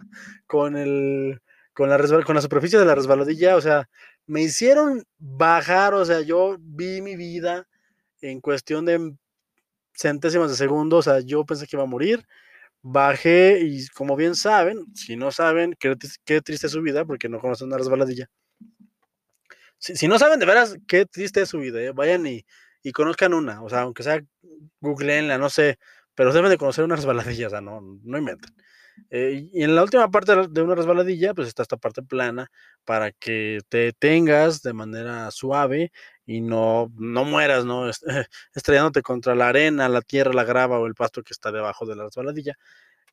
con 0.47 0.77
el 0.77 1.41
con 1.73 1.89
la, 1.89 1.97
con 2.23 2.35
la 2.35 2.41
superficie 2.41 2.77
de 2.77 2.85
la 2.85 2.95
resbaladilla, 2.95 3.55
o 3.55 3.61
sea, 3.61 3.89
me 4.27 4.41
hicieron 4.41 5.03
bajar, 5.17 5.93
o 5.93 6.05
sea, 6.05 6.21
yo 6.21 6.57
vi 6.59 7.01
mi 7.01 7.15
vida 7.15 7.67
en 8.21 8.41
cuestión 8.41 8.85
de 8.85 9.15
centésimas 9.93 10.49
de 10.51 10.57
segundo, 10.57 10.97
o 10.97 11.01
sea, 11.01 11.21
yo 11.21 11.45
pensé 11.45 11.65
que 11.65 11.75
iba 11.75 11.83
a 11.83 11.87
morir 11.87 12.25
bajé 12.81 13.59
y 13.61 13.87
como 13.89 14.15
bien 14.15 14.35
saben, 14.35 14.85
si 14.95 15.15
no 15.15 15.31
saben, 15.31 15.75
qué, 15.79 15.95
qué 16.25 16.41
triste 16.41 16.67
es 16.67 16.73
su 16.73 16.81
vida 16.81 17.05
porque 17.05 17.29
no 17.29 17.39
conocen 17.39 17.67
una 17.67 17.77
resbaladilla. 17.77 18.29
Si, 19.77 19.95
si, 19.95 20.07
no 20.07 20.19
saben 20.19 20.39
de 20.39 20.45
veras 20.45 20.75
qué 20.87 21.05
triste 21.05 21.41
es 21.41 21.49
su 21.49 21.59
vida, 21.59 21.81
¿eh? 21.81 21.91
vayan 21.91 22.25
y, 22.27 22.45
y, 22.83 22.91
conozcan 22.91 23.33
una, 23.33 23.63
o 23.63 23.69
sea, 23.69 23.81
aunque 23.81 24.03
sea 24.03 24.21
googleenla, 24.81 25.37
no 25.37 25.49
sé, 25.49 25.77
pero 26.15 26.33
deben 26.33 26.49
de 26.51 26.57
conocer 26.57 26.83
una 26.83 26.95
resbaladilla, 26.97 27.47
o 27.47 27.49
sea, 27.49 27.61
no, 27.61 27.81
no 27.81 28.17
inventen. 28.17 28.55
Eh, 29.09 29.49
y 29.51 29.63
en 29.63 29.75
la 29.75 29.83
última 29.83 30.09
parte 30.11 30.35
de 30.49 30.61
una 30.61 30.75
resbaladilla, 30.75 31.33
pues 31.33 31.47
está 31.47 31.63
esta 31.63 31.77
parte 31.77 32.03
plana 32.03 32.51
para 32.85 33.11
que 33.11 33.59
te 33.69 33.93
tengas 33.93 34.61
de 34.61 34.73
manera 34.73 35.31
suave 35.31 35.91
y 36.25 36.41
no, 36.41 36.91
no 36.97 37.25
mueras, 37.25 37.65
¿no? 37.65 37.89
Estrellándote 38.55 39.01
contra 39.01 39.35
la 39.35 39.49
arena, 39.49 39.89
la 39.89 40.01
tierra, 40.01 40.33
la 40.33 40.43
grava 40.43 40.79
o 40.79 40.87
el 40.87 40.95
pasto 40.95 41.23
que 41.23 41.33
está 41.33 41.51
debajo 41.51 41.85
de 41.85 41.95
la 41.95 42.03
resbaladilla. 42.03 42.55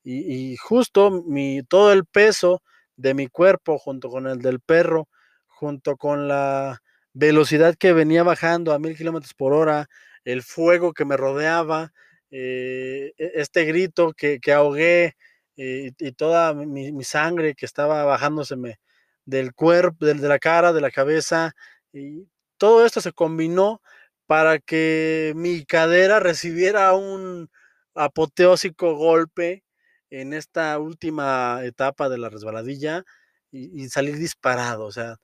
Y, 0.03 0.53
y 0.53 0.57
justo 0.57 1.11
mi, 1.27 1.63
todo 1.63 1.93
el 1.93 2.07
peso 2.07 2.63
de 2.97 3.15
mi 3.15 3.29
cuerpo 3.29 3.79
junto 3.79 4.11
con 4.11 4.27
el 4.27 4.41
del 4.41 4.61
perro, 4.61 5.09
junto 5.47 5.97
con 5.97 6.29
la 6.29 6.81
velocidad 7.15 7.75
que 7.77 7.93
venía 7.93 8.23
bajando 8.23 8.73
a 8.73 8.79
mil 8.79 8.97
kilómetros 8.97 9.35
por 9.35 9.53
hora, 9.53 9.89
el 10.25 10.43
fuego 10.43 10.93
que 10.93 11.05
me 11.05 11.17
rodeaba, 11.17 11.93
eh, 12.31 13.13
e, 13.19 13.33
este 13.37 13.65
grito 13.65 14.13
que, 14.15 14.41
ahogué 14.53 15.17
eh, 15.57 15.93
y 15.99 16.13
toda 16.13 16.55
mi, 16.55 17.05
sangre 17.05 17.55
que 17.55 17.67
estaba 17.67 18.05
bajándoseme 18.05 18.79
del 19.25 19.55
cuerpo, 19.55 20.07
de 20.07 20.15
la 20.17 20.39
cara, 20.39 20.73
de 20.73 20.81
la 20.81 20.91
cabeza, 20.91 21.53
y 21.93 22.29
todo 22.59 22.85
esto 22.87 23.01
se 23.01 23.13
combinó 23.13 23.81
para 24.27 24.59
que 24.59 25.33
mi 25.37 25.65
cadera 25.65 26.21
recibiera 26.21 26.93
un 26.95 27.51
apoteósico 27.95 28.95
golpe 28.97 29.65
en 30.11 30.33
esta 30.35 30.79
última 30.79 31.61
etapa 31.65 32.09
de 32.09 32.19
la 32.19 32.29
resbaladilla 32.31 33.05
y, 33.51 33.89
salir 33.89 34.19
disparado. 34.19 34.85
O 34.87 34.93
sea, 34.93 35.17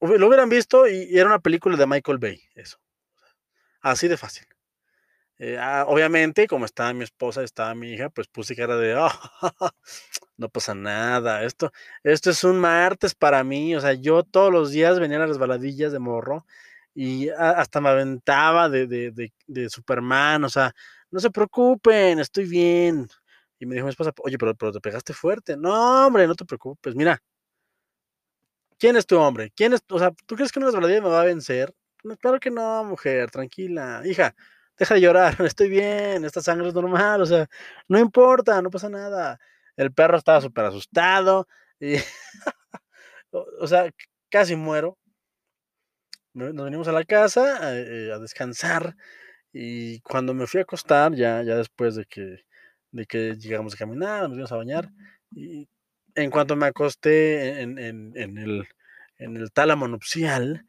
lo 0.00 0.26
hubieran 0.26 0.48
visto 0.48 0.86
y, 0.88 1.16
era 1.16 1.26
una 1.26 1.38
película 1.40 1.76
de 1.76 1.86
Michael 1.86 2.18
Bay, 2.18 2.40
eso. 2.54 2.78
Así 3.80 4.08
de 4.08 4.16
fácil. 4.16 4.46
Eh, 5.38 5.58
ah, 5.60 5.84
obviamente, 5.86 6.46
como 6.46 6.64
estaba 6.64 6.92
mi 6.94 7.04
esposa, 7.04 7.42
estaba 7.42 7.74
mi 7.74 7.92
hija, 7.92 8.08
pues 8.08 8.26
puse 8.26 8.56
cara 8.56 8.76
de, 8.76 8.94
oh, 8.96 9.10
no 10.38 10.48
pasa 10.48 10.74
nada, 10.74 11.44
esto, 11.44 11.72
esto 12.02 12.30
es 12.30 12.42
un 12.42 12.58
martes 12.58 13.14
para 13.14 13.44
mí, 13.44 13.76
o 13.76 13.80
sea, 13.82 13.92
yo 13.92 14.22
todos 14.24 14.50
los 14.50 14.70
días 14.70 14.98
venía 14.98 15.18
a 15.18 15.20
las 15.20 15.28
resbaladillas 15.30 15.92
de 15.92 15.98
morro 15.98 16.46
y 16.94 17.28
hasta 17.28 17.82
me 17.82 17.90
aventaba 17.90 18.70
de, 18.70 18.86
de, 18.86 19.32
de, 19.46 19.68
Superman, 19.70 20.44
o 20.44 20.48
sea, 20.48 20.74
no 21.10 21.20
se 21.20 21.30
preocupen, 21.30 22.18
estoy 22.20 22.46
bien. 22.46 23.06
Y 23.58 23.66
me 23.66 23.74
dijo 23.74 23.86
mi 23.86 23.90
esposa, 23.90 24.12
oye, 24.22 24.38
pero, 24.38 24.54
pero 24.54 24.72
te 24.72 24.80
pegaste 24.80 25.12
fuerte. 25.14 25.56
No, 25.56 26.06
hombre, 26.06 26.26
no 26.26 26.34
te 26.34 26.44
preocupes, 26.46 26.94
mira. 26.94 27.22
¿Quién 28.78 28.96
es 28.96 29.06
tu 29.06 29.18
hombre? 29.18 29.52
¿Quién 29.56 29.72
es? 29.72 29.80
O 29.90 29.98
sea, 29.98 30.12
¿tú 30.26 30.36
crees 30.36 30.52
que 30.52 30.58
una 30.58 30.66
resbaladilla 30.66 31.00
me 31.02 31.08
va 31.08 31.22
a 31.22 31.24
vencer? 31.24 31.74
No, 32.04 32.16
claro 32.16 32.38
que 32.40 32.50
no, 32.50 32.84
mujer, 32.84 33.30
tranquila. 33.30 34.02
Hija, 34.04 34.34
deja 34.78 34.94
de 34.94 35.00
llorar, 35.00 35.36
estoy 35.46 35.68
bien, 35.68 36.24
esta 36.24 36.42
sangre 36.42 36.68
es 36.68 36.74
normal, 36.74 37.22
o 37.22 37.26
sea, 37.26 37.48
no 37.88 37.98
importa, 37.98 38.60
no 38.62 38.70
pasa 38.70 38.88
nada. 38.88 39.38
El 39.76 39.92
perro 39.92 40.16
estaba 40.18 40.40
súper 40.40 40.66
asustado 40.66 41.48
y, 41.80 41.96
o 43.32 43.66
sea, 43.66 43.90
casi 44.30 44.56
muero. 44.56 44.98
Nos 46.34 46.64
venimos 46.64 46.86
a 46.88 46.92
la 46.92 47.04
casa 47.04 47.74
eh, 47.74 48.12
a, 48.12 48.18
descansar 48.18 48.94
y 49.52 50.00
cuando 50.00 50.34
me 50.34 50.46
fui 50.46 50.60
a 50.60 50.64
acostar, 50.64 51.14
ya, 51.14 51.42
ya 51.42 51.56
después 51.56 51.94
de 51.96 52.04
que, 52.04 52.44
de 52.90 53.06
que 53.06 53.36
llegamos 53.36 53.74
a 53.74 53.78
caminar, 53.78 54.22
nos 54.24 54.32
fuimos 54.32 54.52
a 54.52 54.56
bañar, 54.56 54.90
y 55.30 55.66
en 56.16 56.30
cuanto 56.30 56.56
me 56.56 56.66
acosté 56.66 57.60
en, 57.60 57.78
el, 57.78 59.52
tálamo 59.52 59.86
nupcial, 59.86 60.66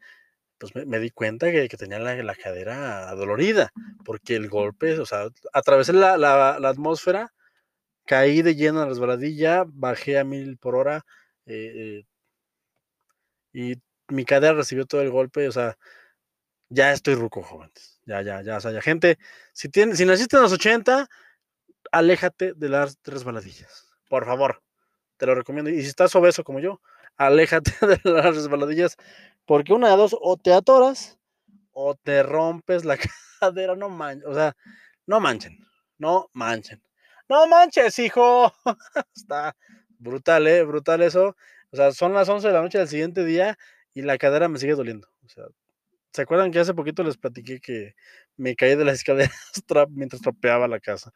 pues 0.58 0.74
me, 0.74 0.98
di 0.98 1.10
cuenta 1.10 1.50
que, 1.50 1.68
tenía 1.68 1.98
la, 1.98 2.34
cadera 2.34 3.12
dolorida, 3.14 3.72
porque 4.04 4.36
el 4.36 4.48
golpe, 4.48 4.98
o 4.98 5.06
sea, 5.06 5.28
atravesé 5.52 5.92
la, 5.94 6.56
atmósfera, 6.68 7.32
caí 8.04 8.42
de 8.42 8.54
lleno 8.54 8.78
en 8.78 8.84
la 8.84 8.88
resbaladilla, 8.90 9.64
bajé 9.66 10.18
a 10.18 10.24
mil 10.24 10.58
por 10.58 10.76
hora 10.76 11.04
eh, 11.46 12.04
y 13.52 13.76
mi 14.08 14.24
cadera 14.24 14.54
recibió 14.54 14.86
todo 14.86 15.02
el 15.02 15.10
golpe, 15.10 15.48
o 15.48 15.52
sea, 15.52 15.78
ya 16.68 16.92
estoy 16.92 17.14
ruco, 17.14 17.42
jóvenes. 17.42 18.00
Ya, 18.04 18.22
ya, 18.22 18.42
ya, 18.42 18.58
o 18.58 18.60
sea, 18.60 18.72
ya, 18.72 18.82
gente, 18.82 19.18
si, 19.52 19.68
tiene, 19.68 19.96
si 19.96 20.04
naciste 20.04 20.36
en 20.36 20.42
los 20.42 20.52
80, 20.52 21.08
aléjate 21.92 22.54
de 22.54 22.68
las 22.68 22.98
resbaladillas, 23.04 23.88
por 24.08 24.24
favor, 24.26 24.62
te 25.18 25.26
lo 25.26 25.34
recomiendo. 25.34 25.70
Y 25.70 25.82
si 25.82 25.88
estás 25.88 26.14
obeso 26.16 26.44
como 26.44 26.60
yo, 26.60 26.80
aléjate 27.16 27.72
de 27.86 28.00
las 28.04 28.34
resbaladillas 28.34 28.96
porque 29.44 29.72
una 29.72 29.90
de 29.90 29.96
dos, 29.96 30.16
o 30.20 30.36
te 30.36 30.52
atoras 30.52 31.18
o 31.72 31.94
te 31.94 32.22
rompes 32.22 32.84
la 32.84 32.98
cadera, 33.40 33.76
no 33.76 33.88
manches, 33.88 34.26
o 34.26 34.34
sea, 34.34 34.56
no 35.06 35.20
manchen, 35.20 35.58
no 35.98 36.30
manchen. 36.32 36.82
No 37.28 37.46
manches, 37.46 37.98
hijo. 37.98 38.52
Está 39.14 39.54
brutal, 39.98 40.46
¿eh? 40.46 40.64
Brutal 40.64 41.02
eso. 41.02 41.36
O 41.70 41.76
sea, 41.76 41.92
son 41.92 42.14
las 42.14 42.28
11 42.28 42.46
de 42.46 42.54
la 42.54 42.62
noche 42.62 42.78
del 42.78 42.88
siguiente 42.88 43.24
día 43.24 43.58
y 43.92 44.02
la 44.02 44.16
cadera 44.16 44.48
me 44.48 44.58
sigue 44.58 44.74
doliendo. 44.74 45.08
O 45.24 45.28
sea, 45.28 45.44
¿se 46.12 46.22
acuerdan 46.22 46.50
que 46.50 46.58
hace 46.58 46.72
poquito 46.72 47.02
les 47.02 47.18
platiqué 47.18 47.60
que 47.60 47.94
me 48.36 48.56
caí 48.56 48.76
de 48.76 48.84
las 48.84 48.96
escaleras 48.96 49.34
mientras 49.90 50.22
trapeaba 50.22 50.68
la 50.68 50.80
casa? 50.80 51.12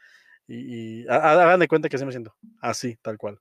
Y, 0.47 1.06
hagan 1.09 1.61
de 1.61 1.68
cuenta 1.68 1.88
que 1.88 1.97
así 1.97 2.04
me 2.04 2.12
siento. 2.12 2.35
Así, 2.61 2.97
tal 3.02 3.16
cual. 3.16 3.40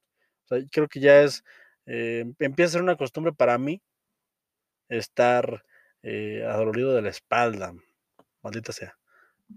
Creo 0.72 0.88
que 0.88 1.00
ya 1.00 1.22
es, 1.22 1.44
eh, 1.86 2.26
empieza 2.40 2.70
a 2.70 2.74
ser 2.74 2.82
una 2.82 2.98
costumbre 2.98 3.34
para 3.34 3.58
mí 3.58 3.82
estar 4.90 5.64
eh, 6.04 6.44
adolorido 6.48 6.94
de 6.94 7.02
la 7.02 7.10
espalda. 7.10 7.74
Maldita 8.42 8.72
sea. 8.72 8.98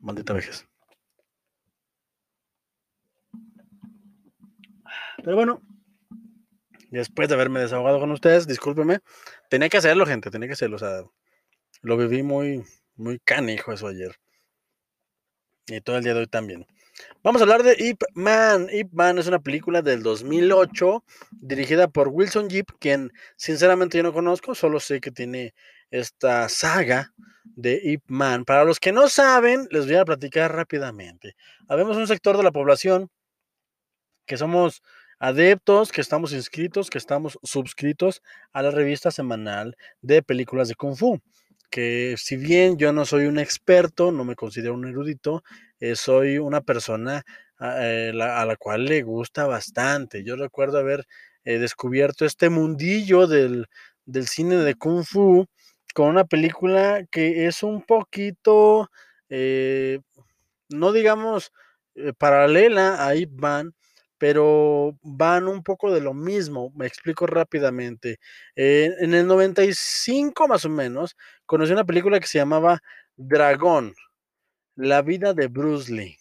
Maldita 0.01 0.33
vejez. 0.33 0.67
Pero 5.23 5.37
bueno, 5.37 5.63
después 6.91 7.29
de 7.29 7.35
haberme 7.35 7.61
desahogado 7.61 7.99
con 7.99 8.11
ustedes, 8.11 8.47
discúlpeme, 8.47 9.01
tenía 9.49 9.69
que 9.69 9.79
hacerlo, 9.79 10.07
gente, 10.07 10.31
tenía 10.31 10.49
que 10.49 10.55
hacerlo. 10.55 10.77
O 10.77 10.79
sea, 10.79 11.03
lo 11.83 11.97
viví 11.97 12.23
muy, 12.23 12.63
muy 12.97 13.19
canijo 13.21 13.73
eso 13.73 13.87
ayer. 13.87 14.15
Y 15.67 15.81
todo 15.81 15.97
el 15.97 16.05
día 16.05 16.15
de 16.15 16.21
hoy 16.21 16.27
también. 16.27 16.67
Vamos 17.23 17.41
a 17.41 17.45
hablar 17.45 17.63
de 17.63 17.77
Ip 17.79 18.03
Man. 18.15 18.69
Ip 18.73 18.93
Man 18.93 19.19
es 19.19 19.27
una 19.27 19.41
película 19.41 19.83
del 19.83 20.03
2008 20.03 21.05
dirigida 21.33 21.89
por 21.89 22.09
Wilson 22.09 22.49
Jeep, 22.49 22.67
quien 22.79 23.13
sinceramente 23.37 23.97
yo 23.97 24.03
no 24.03 24.13
conozco, 24.13 24.55
solo 24.55 24.79
sé 24.79 25.01
que 25.01 25.11
tiene 25.11 25.55
esta 25.91 26.49
saga 26.49 27.13
de 27.45 27.81
Ip 27.83 28.03
Man. 28.07 28.45
Para 28.45 28.65
los 28.65 28.79
que 28.79 28.93
no 28.93 29.09
saben, 29.09 29.67
les 29.71 29.87
voy 29.87 29.97
a 29.97 30.05
platicar 30.05 30.55
rápidamente. 30.55 31.37
Habemos 31.69 31.97
un 31.97 32.07
sector 32.07 32.37
de 32.37 32.43
la 32.43 32.53
población 32.53 33.11
que 34.27 34.37
somos 34.37 34.83
adeptos, 35.19 35.93
que 35.93 36.01
estamos 36.01 36.33
inscritos, 36.33 36.91
que 36.91 36.99
estamos 36.99 37.39
suscritos 37.43 38.23
a 38.53 38.63
la 38.63 38.71
revista 38.71 39.11
semanal 39.11 39.77
de 40.01 40.23
películas 40.23 40.69
de 40.69 40.75
Kung 40.75 40.97
Fu 40.97 41.21
que 41.75 42.15
si 42.19 42.37
bien 42.37 42.79
yo 42.79 42.93
no 42.93 43.05
soy 43.05 43.27
un 43.27 43.37
experto, 43.37 44.13
no 44.13 44.25
me 44.25 44.37
considero 44.37 44.75
un 44.75 44.87
erudito, 44.87 45.43
eh, 45.85 45.97
soy 45.97 46.39
una 46.39 46.63
persona 46.63 47.25
eh, 47.61 48.11
a, 48.19 48.45
la, 48.47 48.57
cual 48.57 48.87
le 48.87 49.03
gusta 49.03 49.47
bastante. 49.47 50.25
Yo 50.25 50.35
recuerdo 50.35 50.79
haber 50.79 51.05
eh, 51.45 51.59
descubierto 51.59 52.25
este 52.25 52.49
mundillo 52.49 53.27
del, 53.27 53.67
del, 54.07 54.27
cine 54.27 54.57
de 54.57 54.75
kung 54.77 55.05
fu 55.05 55.47
con 55.95 56.09
una 56.09 56.25
película 56.25 57.05
que 57.11 57.47
es 57.47 57.63
un 57.63 57.83
poquito, 57.83 58.91
no 60.71 60.93
digamos, 60.93 61.53
paralela 62.19 63.07
a 63.07 63.15
Ip 63.15 63.41
pero 64.19 64.99
van 65.03 65.49
un 65.49 65.63
poco 65.63 65.93
de 65.93 66.01
lo 66.01 66.15
mismo. 66.15 66.73
Me 66.77 66.87
explico 66.87 67.27
rápidamente. 67.27 68.19
en 68.57 69.15
el 69.15 69.27
95 69.27 70.49
más 70.49 70.65
o 70.65 70.71
menos, 70.71 71.17
conocí 71.47 71.73
una 71.73 71.85
película 71.85 72.19
que 72.21 72.27
se 72.27 72.39
llamaba 72.39 72.81
Dragón, 73.17 73.95
la 74.77 75.03
vida 75.03 75.35
de 75.35 75.49
Bruce 75.49 75.93
Lee. 75.93 76.19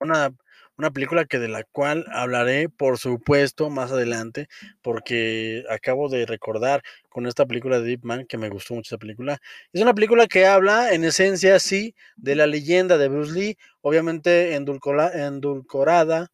Una, 0.00 0.34
una 0.76 0.90
película 0.90 1.24
que 1.24 1.38
de 1.38 1.48
la 1.48 1.64
cual 1.64 2.04
hablaré, 2.12 2.68
por 2.68 2.98
supuesto, 2.98 3.70
más 3.70 3.92
adelante, 3.92 4.48
porque 4.82 5.64
acabo 5.70 6.08
de 6.08 6.26
recordar 6.26 6.82
con 7.08 7.26
esta 7.26 7.46
película 7.46 7.78
de 7.78 7.86
Deep 7.86 8.04
Man, 8.04 8.26
que 8.26 8.38
me 8.38 8.48
gustó 8.48 8.74
mucho 8.74 8.94
esa 8.94 8.98
película. 8.98 9.38
Es 9.72 9.82
una 9.82 9.94
película 9.94 10.26
que 10.26 10.46
habla, 10.46 10.92
en 10.92 11.04
esencia, 11.04 11.58
sí, 11.58 11.94
de 12.16 12.34
la 12.34 12.46
leyenda 12.46 12.98
de 12.98 13.08
Bruce 13.08 13.32
Lee, 13.32 13.58
obviamente 13.80 14.54
endulcorada 14.54 16.30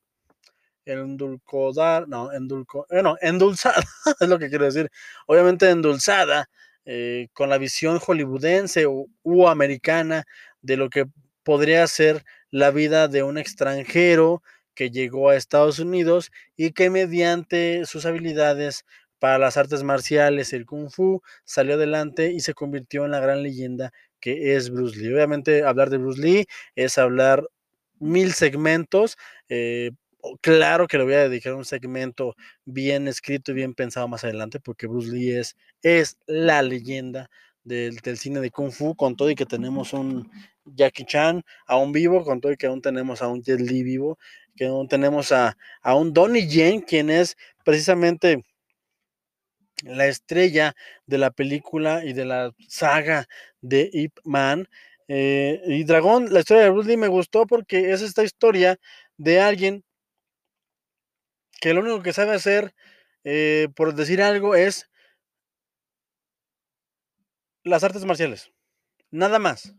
endulcodar, 0.89 2.09
no, 2.09 2.33
endulco, 2.33 2.87
eh, 2.91 3.03
no, 3.03 3.17
endulzada, 3.21 3.77
es 4.21 4.29
lo 4.29 4.39
que 4.39 4.49
quiero 4.49 4.65
decir, 4.65 4.91
obviamente 5.27 5.69
endulzada 5.69 6.49
eh, 6.85 7.29
con 7.35 7.51
la 7.51 7.59
visión 7.59 7.99
hollywoodense 7.99 8.87
u, 8.87 9.49
americana 9.49 10.25
de 10.63 10.77
lo 10.77 10.91
que 10.91 11.07
podría 11.43 11.87
ser 11.87 12.25
la 12.51 12.71
vida 12.71 13.09
de 13.09 13.23
un 13.23 13.39
extranjero 13.39 14.43
que 14.75 14.91
llegó 14.91 15.31
a 15.31 15.37
Estados 15.37 15.79
Unidos 15.79 16.31
y 16.57 16.73
que 16.73 16.91
mediante 16.91 17.85
sus 17.87 18.07
habilidades 18.07 18.85
para 19.19 19.39
las 19.39 19.57
artes 19.57 19.83
marciales, 19.83 20.53
el 20.53 20.67
kung 20.67 20.91
fu, 20.91 21.23
salió 21.45 21.75
adelante 21.75 22.33
y 22.33 22.41
se 22.41 22.55
convirtió 22.55 23.05
en 23.05 23.11
la 23.11 23.21
gran 23.21 23.43
leyenda 23.43 23.93
que 24.21 24.57
es 24.57 24.71
Bruce 24.71 24.99
Lee. 24.99 25.13
Obviamente 25.13 25.65
hablar 25.65 25.91
de 25.91 25.99
Bruce 25.99 26.21
Lee 26.21 26.47
es 26.77 26.99
hablar 26.99 27.49
mil 27.99 28.33
segmentos, 28.33 29.17
eh, 29.49 29.91
claro 30.41 30.87
que 30.87 30.99
le 30.99 31.05
voy 31.05 31.15
a 31.15 31.29
dedicar 31.29 31.55
un 31.55 31.65
segmento 31.65 32.37
bien 32.65 33.09
escrito 33.09 33.53
y 33.53 33.55
bien 33.55 33.75
pensado 33.75 34.09
más 34.09 34.25
adelante, 34.25 34.61
porque 34.61 34.87
Bruce 34.87 35.11
Lee 35.11 35.33
es, 35.33 35.57
es 35.83 36.19
la 36.27 36.63
leyenda 36.63 37.31
del, 37.65 38.01
cine 38.17 38.41
de 38.41 38.51
Kung 38.51 38.73
Fu, 38.73 38.95
con 38.95 39.17
todo 39.17 39.31
y 39.31 39.35
que 39.35 39.47
tenemos 39.47 39.93
un 39.93 40.31
Jackie 40.65 41.05
Chan 41.05 41.43
aún 41.67 41.93
vivo, 41.93 42.25
con 42.25 42.41
todo 42.41 42.53
y 42.53 42.57
que 42.57 42.67
aún 42.67 42.83
tenemos 42.83 43.23
a 43.23 43.29
un 43.29 43.43
Jet 43.43 43.61
Li 43.61 43.83
vivo, 43.83 44.19
que 44.57 44.67
aún 44.67 44.89
tenemos 44.89 45.33
a, 45.33 45.57
a 45.83 45.95
un 45.95 46.13
Donnie 46.13 46.49
Yen, 46.49 46.81
quien 46.81 47.11
es 47.11 47.37
precisamente 47.65 48.43
la 49.85 50.07
estrella 50.07 50.75
de 51.07 51.19
la 51.19 51.31
película 51.31 52.05
y 52.05 52.13
de 52.13 52.25
la 52.25 52.53
saga 52.69 53.29
de 53.61 53.89
Ip 53.93 54.19
Man. 54.25 54.69
Eh, 55.09 55.63
y 55.67 55.85
Dragón, 55.85 56.33
la 56.33 56.41
historia 56.41 56.65
de 56.65 56.71
Bruce 56.71 56.89
Lee 56.89 56.97
me 56.97 57.09
gustó 57.09 57.47
porque 57.47 57.93
es 57.93 58.03
esta 58.03 58.25
historia 58.25 58.79
de 59.17 59.41
alguien 59.41 59.85
que 61.61 61.75
lo 61.75 61.81
único 61.81 62.03
que 62.03 62.13
sabe 62.13 62.35
hacer, 62.35 62.75
eh, 63.25 63.69
por 63.75 63.95
decir 63.95 64.23
algo, 64.23 64.55
es 64.55 64.89
las 67.69 67.85
artes 67.85 68.05
marciales. 68.05 68.51
Nada 69.11 69.39
más. 69.39 69.75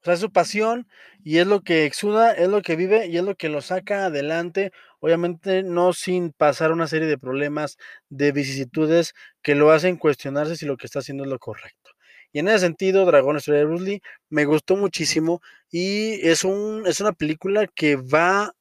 O 0.00 0.04
sea, 0.04 0.14
es 0.14 0.20
su 0.20 0.32
pasión 0.32 0.88
y 1.22 1.38
es 1.38 1.46
lo 1.46 1.60
que 1.60 1.84
exuda, 1.84 2.32
es 2.32 2.48
lo 2.48 2.62
que 2.62 2.74
vive 2.76 3.06
y 3.06 3.18
es 3.18 3.24
lo 3.24 3.34
que 3.34 3.50
lo 3.50 3.60
saca 3.60 4.06
adelante, 4.06 4.72
obviamente 5.00 5.62
no 5.62 5.92
sin 5.92 6.32
pasar 6.32 6.72
una 6.72 6.86
serie 6.86 7.06
de 7.06 7.18
problemas, 7.18 7.76
de 8.08 8.32
vicisitudes 8.32 9.12
que 9.42 9.54
lo 9.54 9.70
hacen 9.72 9.96
cuestionarse 9.96 10.56
si 10.56 10.64
lo 10.64 10.78
que 10.78 10.86
está 10.86 11.00
haciendo 11.00 11.24
es 11.24 11.30
lo 11.30 11.38
correcto. 11.38 11.90
Y 12.32 12.38
en 12.38 12.48
ese 12.48 12.60
sentido, 12.60 13.04
Dragón 13.04 13.36
Historia 13.36 13.60
de 13.60 13.66
Bruce 13.66 13.84
Lee 13.84 14.02
me 14.30 14.46
gustó 14.46 14.76
muchísimo 14.76 15.42
y 15.70 16.26
es, 16.26 16.44
un, 16.44 16.86
es 16.86 17.00
una 17.00 17.12
película 17.12 17.66
que 17.66 17.96
va 17.96 18.54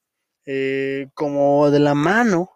eh, 0.46 1.08
como 1.14 1.72
de 1.72 1.80
la 1.80 1.94
mano 1.94 2.52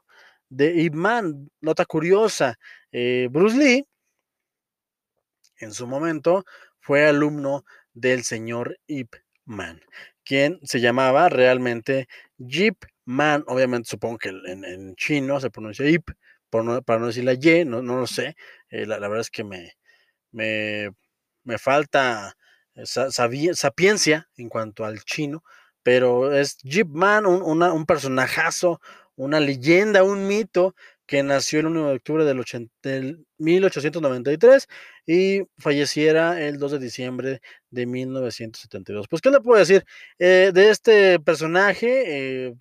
de 0.50 0.74
Ip 0.82 0.94
Man. 0.96 1.50
Nota 1.62 1.86
curiosa, 1.86 2.58
eh, 2.92 3.28
Bruce 3.32 3.58
Lee 3.58 3.86
en 5.63 5.74
su 5.74 5.88
momento 5.88 6.46
fue 6.79 7.05
alumno 7.08 7.65
del 7.93 8.24
señor 8.24 8.77
Ip 8.88 9.15
Man, 9.46 9.82
quien 10.24 10.60
se 10.63 10.79
llamaba 10.79 11.29
realmente 11.29 12.08
Jeep 12.38 12.77
Man. 13.05 13.43
Obviamente, 13.48 13.89
supongo 13.89 14.17
que 14.17 14.29
en, 14.29 14.96
chino 14.96 15.39
se 15.39 15.50
pronuncia 15.50 15.89
Ip, 15.89 16.10
no, 16.51 16.82
para 16.84 17.00
no 17.00 17.08
decir 17.08 17.24
la 17.24 17.34
Y, 17.34 17.65
no, 17.65 17.82
lo 17.82 18.08
sé. 18.08 18.36
Eh, 18.70 18.86
la, 18.86 19.00
verdad 19.00 19.22
es 19.22 19.32
que 19.32 19.43
me, 19.43 19.74
me, 20.32 20.91
me 21.43 21.58
falta 21.58 22.36
sapiencia 22.86 24.29
en 24.36 24.50
cuanto 24.50 24.86
al 24.86 25.03
chino, 25.03 25.43
pero 25.84 26.34
es 26.34 26.58
Jeep 26.60 26.88
Man, 26.88 27.25
un, 27.25 27.41
un 27.41 27.86
personajazo, 27.86 28.82
una 29.15 29.39
leyenda, 29.39 30.03
un 30.03 30.27
mito 30.27 30.75
que 31.06 31.24
nació 31.24 31.60
el 31.60 31.68
1 31.68 31.88
de 31.90 31.96
octubre 31.96 32.26
del, 32.26 32.40
80, 32.40 32.74
del, 32.82 33.26
1893 33.38 34.68
y 35.06 35.42
falleciera 35.58 36.42
el 36.42 36.58
2 36.58 36.74
de 36.74 36.80
diciembre 36.80 37.42
de 37.70 37.86
1972. 37.86 39.08
Pues, 39.10 39.22
¿qué 39.22 39.30
le 39.30 39.42
puedo 39.42 39.60
decir 39.60 39.86
eh, 40.20 40.52
de 40.54 40.70
este 40.70 41.20
personaje? 41.20 42.48
Eh, 42.48 42.54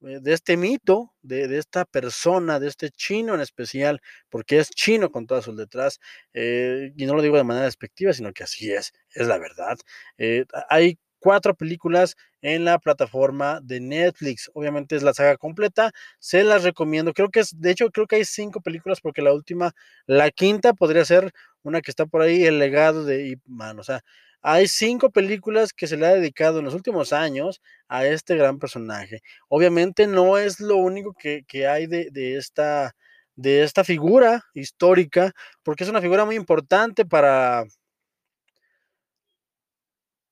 de 0.00 0.32
este 0.32 0.56
mito, 0.56 1.14
de, 1.22 1.58
esta 1.58 1.84
persona, 1.84 2.60
de 2.60 2.68
este 2.68 2.90
chino 2.90 3.34
en 3.34 3.40
especial, 3.40 4.00
porque 4.28 4.58
es 4.58 4.70
chino 4.70 5.10
con 5.10 5.26
todas 5.26 5.44
sus 5.44 5.56
letras, 5.56 6.00
eh, 6.34 6.92
y 6.96 7.06
no 7.06 7.14
lo 7.14 7.22
digo 7.22 7.36
de 7.36 7.44
manera 7.44 7.64
despectiva, 7.66 8.12
sino 8.12 8.32
que 8.32 8.44
así 8.44 8.70
es, 8.70 8.92
es 9.14 9.26
la 9.26 9.38
verdad. 9.38 9.76
Eh, 10.18 10.44
hay 10.68 10.98
cuatro 11.26 11.56
películas 11.56 12.14
en 12.40 12.64
la 12.64 12.78
plataforma 12.78 13.58
de 13.60 13.80
Netflix. 13.80 14.48
Obviamente 14.54 14.94
es 14.94 15.02
la 15.02 15.12
saga 15.12 15.36
completa. 15.36 15.90
Se 16.20 16.44
las 16.44 16.62
recomiendo. 16.62 17.12
Creo 17.12 17.30
que 17.30 17.40
es, 17.40 17.60
de 17.60 17.72
hecho, 17.72 17.90
creo 17.90 18.06
que 18.06 18.14
hay 18.14 18.24
cinco 18.24 18.60
películas 18.60 19.00
porque 19.00 19.22
la 19.22 19.32
última, 19.34 19.72
la 20.06 20.30
quinta 20.30 20.72
podría 20.72 21.04
ser 21.04 21.32
una 21.64 21.80
que 21.80 21.90
está 21.90 22.06
por 22.06 22.22
ahí, 22.22 22.44
El 22.44 22.60
legado 22.60 23.04
de 23.04 23.26
Ip 23.26 23.40
Man. 23.44 23.80
O 23.80 23.82
sea, 23.82 24.02
hay 24.40 24.68
cinco 24.68 25.10
películas 25.10 25.72
que 25.72 25.88
se 25.88 25.96
le 25.96 26.06
ha 26.06 26.14
dedicado 26.14 26.60
en 26.60 26.66
los 26.66 26.74
últimos 26.74 27.12
años 27.12 27.60
a 27.88 28.06
este 28.06 28.36
gran 28.36 28.60
personaje. 28.60 29.20
Obviamente 29.48 30.06
no 30.06 30.38
es 30.38 30.60
lo 30.60 30.76
único 30.76 31.12
que, 31.12 31.42
que 31.48 31.66
hay 31.66 31.88
de, 31.88 32.08
de 32.12 32.36
esta 32.36 32.94
de 33.34 33.64
esta 33.64 33.82
figura 33.82 34.44
histórica, 34.54 35.32
porque 35.64 35.82
es 35.84 35.90
una 35.90 36.00
figura 36.00 36.24
muy 36.24 36.36
importante 36.36 37.04
para, 37.04 37.64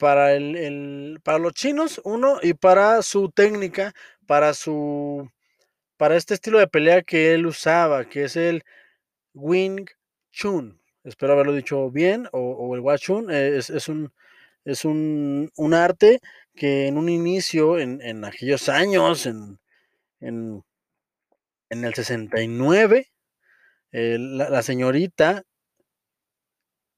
para, 0.05 0.35
el, 0.35 0.55
el, 0.55 1.21
para 1.23 1.39
los 1.39 1.55
chinos, 1.55 1.99
uno, 2.05 2.39
y 2.43 2.53
para 2.53 3.01
su 3.01 3.31
técnica, 3.31 3.95
para 4.27 4.53
su 4.53 5.31
para 5.97 6.17
este 6.17 6.35
estilo 6.35 6.59
de 6.59 6.67
pelea 6.67 7.01
que 7.01 7.33
él 7.33 7.47
usaba, 7.47 8.05
que 8.07 8.25
es 8.25 8.37
el 8.37 8.65
Wing 9.33 9.87
Chun. 10.31 10.79
Espero 11.05 11.33
haberlo 11.33 11.55
dicho 11.55 11.91
bien, 11.91 12.29
o, 12.33 12.75
el 12.75 12.83
Wachun, 12.83 13.31
eh, 13.31 13.57
es, 13.57 13.71
es, 13.71 13.89
un, 13.89 14.13
es 14.67 14.85
un, 14.85 15.51
un, 15.57 15.73
arte 15.73 16.21
que 16.55 16.87
en 16.87 16.99
un 16.99 17.09
inicio, 17.09 17.79
en, 17.79 18.03
en 18.03 18.27
aquellos 18.27 18.69
años, 18.69 19.25
en, 19.25 19.59
en, 20.21 20.63
en, 21.71 21.83
el 21.83 21.95
69, 21.95 23.09
eh, 23.93 24.19
la, 24.21 24.51
la 24.51 24.63
señorita 24.63 25.45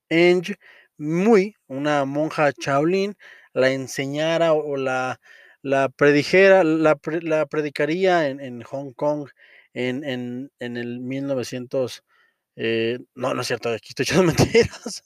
Eng 0.08 0.56
Muy, 0.98 1.54
una 1.66 2.04
monja 2.06 2.52
Shaolin, 2.58 3.16
la 3.52 3.70
enseñara 3.70 4.54
o 4.54 4.76
la, 4.78 5.20
la 5.62 5.88
predijera, 5.90 6.64
la, 6.64 6.98
la 7.22 7.46
predicaría 7.46 8.28
en, 8.28 8.40
en, 8.40 8.62
Hong 8.62 8.92
Kong 8.94 9.28
en, 9.74 10.04
en, 10.04 10.50
en 10.58 10.76
el 10.78 11.00
1900. 11.00 12.02
Eh, 12.56 12.98
no, 13.14 13.34
no 13.34 13.42
es 13.42 13.46
cierto, 13.48 13.68
aquí 13.70 13.88
estoy 13.90 14.04
echando 14.04 14.24
mentiras. 14.24 15.02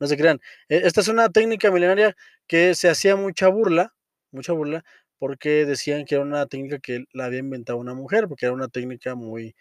no 0.00 0.06
se 0.06 0.16
crean. 0.16 0.40
Esta 0.68 1.00
es 1.02 1.08
una 1.08 1.28
técnica 1.30 1.70
milenaria 1.70 2.16
que 2.46 2.74
se 2.74 2.88
hacía 2.88 3.14
mucha 3.16 3.48
burla, 3.48 3.94
mucha 4.32 4.52
burla, 4.54 4.82
porque 5.18 5.66
decían 5.66 6.06
que 6.06 6.14
era 6.14 6.24
una 6.24 6.46
técnica 6.46 6.78
que 6.78 7.04
la 7.12 7.26
había 7.26 7.40
inventado 7.40 7.78
una 7.78 7.92
mujer, 7.94 8.28
porque 8.28 8.46
era 8.46 8.54
una 8.54 8.68
técnica 8.68 9.14
muy, 9.14 9.54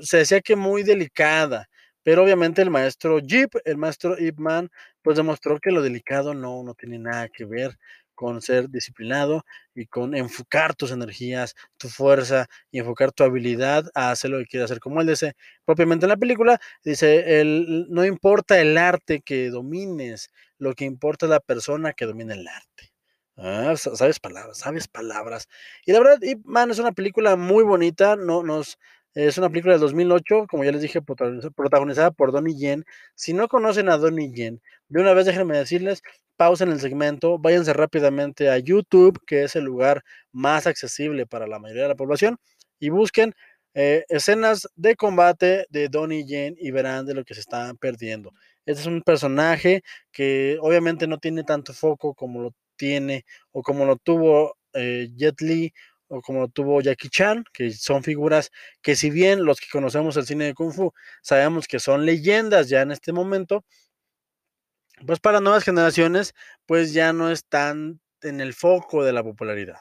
se 0.00 0.18
decía 0.18 0.40
que 0.42 0.56
muy 0.56 0.82
delicada, 0.82 1.68
pero 2.06 2.22
obviamente 2.22 2.62
el 2.62 2.70
maestro 2.70 3.18
Jeep, 3.18 3.50
el 3.64 3.78
maestro 3.78 4.16
Ip 4.16 4.38
Man, 4.38 4.70
pues 5.02 5.16
demostró 5.16 5.58
que 5.58 5.72
lo 5.72 5.82
delicado 5.82 6.34
no, 6.34 6.62
no 6.62 6.72
tiene 6.74 7.00
nada 7.00 7.28
que 7.28 7.44
ver 7.44 7.76
con 8.14 8.40
ser 8.40 8.70
disciplinado 8.70 9.44
y 9.74 9.86
con 9.86 10.14
enfocar 10.14 10.76
tus 10.76 10.92
energías, 10.92 11.56
tu 11.76 11.88
fuerza 11.88 12.46
y 12.70 12.78
enfocar 12.78 13.10
tu 13.10 13.24
habilidad 13.24 13.90
a 13.96 14.12
hacer 14.12 14.30
lo 14.30 14.38
que 14.38 14.46
quieras 14.46 14.70
hacer. 14.70 14.78
Como 14.78 15.00
él 15.00 15.08
dice 15.08 15.34
propiamente 15.64 16.06
en 16.06 16.10
la 16.10 16.16
película, 16.16 16.60
dice, 16.84 17.40
el, 17.40 17.86
no 17.88 18.04
importa 18.04 18.60
el 18.60 18.78
arte 18.78 19.20
que 19.20 19.50
domines, 19.50 20.30
lo 20.58 20.74
que 20.74 20.84
importa 20.84 21.26
es 21.26 21.30
la 21.30 21.40
persona 21.40 21.92
que 21.92 22.06
domina 22.06 22.34
el 22.34 22.46
arte. 22.46 22.92
Ah, 23.36 23.74
sabes 23.76 24.20
palabras, 24.20 24.58
sabes 24.58 24.86
palabras. 24.86 25.48
Y 25.84 25.90
la 25.90 25.98
verdad, 25.98 26.18
Ip 26.22 26.42
Man 26.44 26.70
es 26.70 26.78
una 26.78 26.92
película 26.92 27.34
muy 27.34 27.64
bonita, 27.64 28.14
no 28.14 28.44
nos 28.44 28.78
es 29.16 29.38
una 29.38 29.48
película 29.48 29.72
del 29.72 29.80
2008, 29.80 30.46
como 30.48 30.62
ya 30.62 30.72
les 30.72 30.82
dije, 30.82 31.00
protagonizada 31.00 32.10
por 32.10 32.32
Donnie 32.32 32.54
Yen. 32.54 32.84
Si 33.14 33.32
no 33.32 33.48
conocen 33.48 33.88
a 33.88 33.96
Donnie 33.96 34.30
Yen, 34.30 34.60
de 34.88 35.00
una 35.00 35.14
vez 35.14 35.24
déjenme 35.24 35.56
decirles, 35.56 36.02
pausen 36.36 36.70
el 36.70 36.80
segmento, 36.80 37.38
váyanse 37.38 37.72
rápidamente 37.72 38.50
a 38.50 38.58
YouTube, 38.58 39.18
que 39.26 39.44
es 39.44 39.56
el 39.56 39.64
lugar 39.64 40.04
más 40.32 40.66
accesible 40.66 41.26
para 41.26 41.46
la 41.46 41.58
mayoría 41.58 41.84
de 41.84 41.88
la 41.88 41.94
población, 41.94 42.36
y 42.78 42.90
busquen 42.90 43.34
eh, 43.72 44.04
escenas 44.10 44.68
de 44.76 44.96
combate 44.96 45.64
de 45.70 45.88
Donnie 45.88 46.26
Yen 46.26 46.54
y 46.58 46.70
verán 46.70 47.06
de 47.06 47.14
lo 47.14 47.24
que 47.24 47.32
se 47.34 47.40
están 47.40 47.78
perdiendo. 47.78 48.32
Este 48.66 48.82
es 48.82 48.86
un 48.86 49.00
personaje 49.00 49.82
que 50.12 50.58
obviamente 50.60 51.06
no 51.06 51.16
tiene 51.18 51.42
tanto 51.42 51.72
foco 51.72 52.12
como 52.14 52.42
lo 52.42 52.54
tiene 52.76 53.24
o 53.52 53.62
como 53.62 53.86
lo 53.86 53.96
tuvo 53.96 54.56
eh, 54.74 55.08
Jet 55.16 55.40
Li 55.40 55.72
o 56.08 56.20
como 56.20 56.40
lo 56.40 56.48
tuvo 56.48 56.80
Jackie 56.80 57.08
Chan, 57.08 57.44
que 57.52 57.70
son 57.72 58.02
figuras 58.02 58.50
que 58.82 58.96
si 58.96 59.10
bien 59.10 59.44
los 59.44 59.60
que 59.60 59.66
conocemos 59.70 60.16
el 60.16 60.26
cine 60.26 60.46
de 60.46 60.54
Kung 60.54 60.72
Fu 60.72 60.92
sabemos 61.22 61.66
que 61.68 61.80
son 61.80 62.06
leyendas 62.06 62.68
ya 62.68 62.82
en 62.82 62.92
este 62.92 63.12
momento, 63.12 63.64
pues 65.06 65.20
para 65.20 65.40
nuevas 65.40 65.64
generaciones 65.64 66.34
pues 66.66 66.92
ya 66.92 67.12
no 67.12 67.30
están 67.30 68.00
en 68.22 68.40
el 68.40 68.54
foco 68.54 69.04
de 69.04 69.12
la 69.12 69.22
popularidad. 69.22 69.80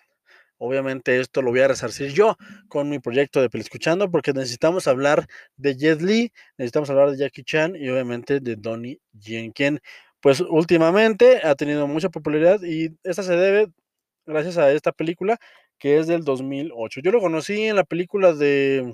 Obviamente 0.58 1.20
esto 1.20 1.42
lo 1.42 1.52
voy 1.52 1.60
a 1.62 1.68
resarcir 1.68 2.14
yo 2.14 2.38
con 2.70 2.90
mi 2.90 3.00
proyecto 3.00 3.42
de 3.42 3.50
Escuchando 3.60 4.10
porque 4.10 4.32
necesitamos 4.34 4.88
hablar 4.88 5.28
de 5.58 5.76
Jet 5.76 6.02
Li, 6.02 6.32
necesitamos 6.58 6.90
hablar 6.90 7.12
de 7.12 7.18
Jackie 7.18 7.44
Chan 7.44 7.76
y 7.76 7.90
obviamente 7.90 8.40
de 8.40 8.56
Donnie 8.56 9.02
Yen, 9.14 9.52
quien 9.52 9.82
pues 10.22 10.40
últimamente 10.42 11.42
ha 11.44 11.56
tenido 11.56 11.88
mucha 11.88 12.10
popularidad 12.10 12.62
y 12.64 12.98
esta 13.04 13.22
se 13.24 13.36
debe 13.36 13.68
gracias 14.26 14.58
a 14.58 14.72
esta 14.72 14.92
película 14.92 15.38
que 15.80 16.00
es 16.00 16.08
del 16.08 16.24
2008. 16.24 17.02
Yo 17.04 17.12
lo 17.12 17.20
conocí 17.20 17.64
en 17.64 17.76
la 17.76 17.84
película 17.84 18.34
de, 18.34 18.94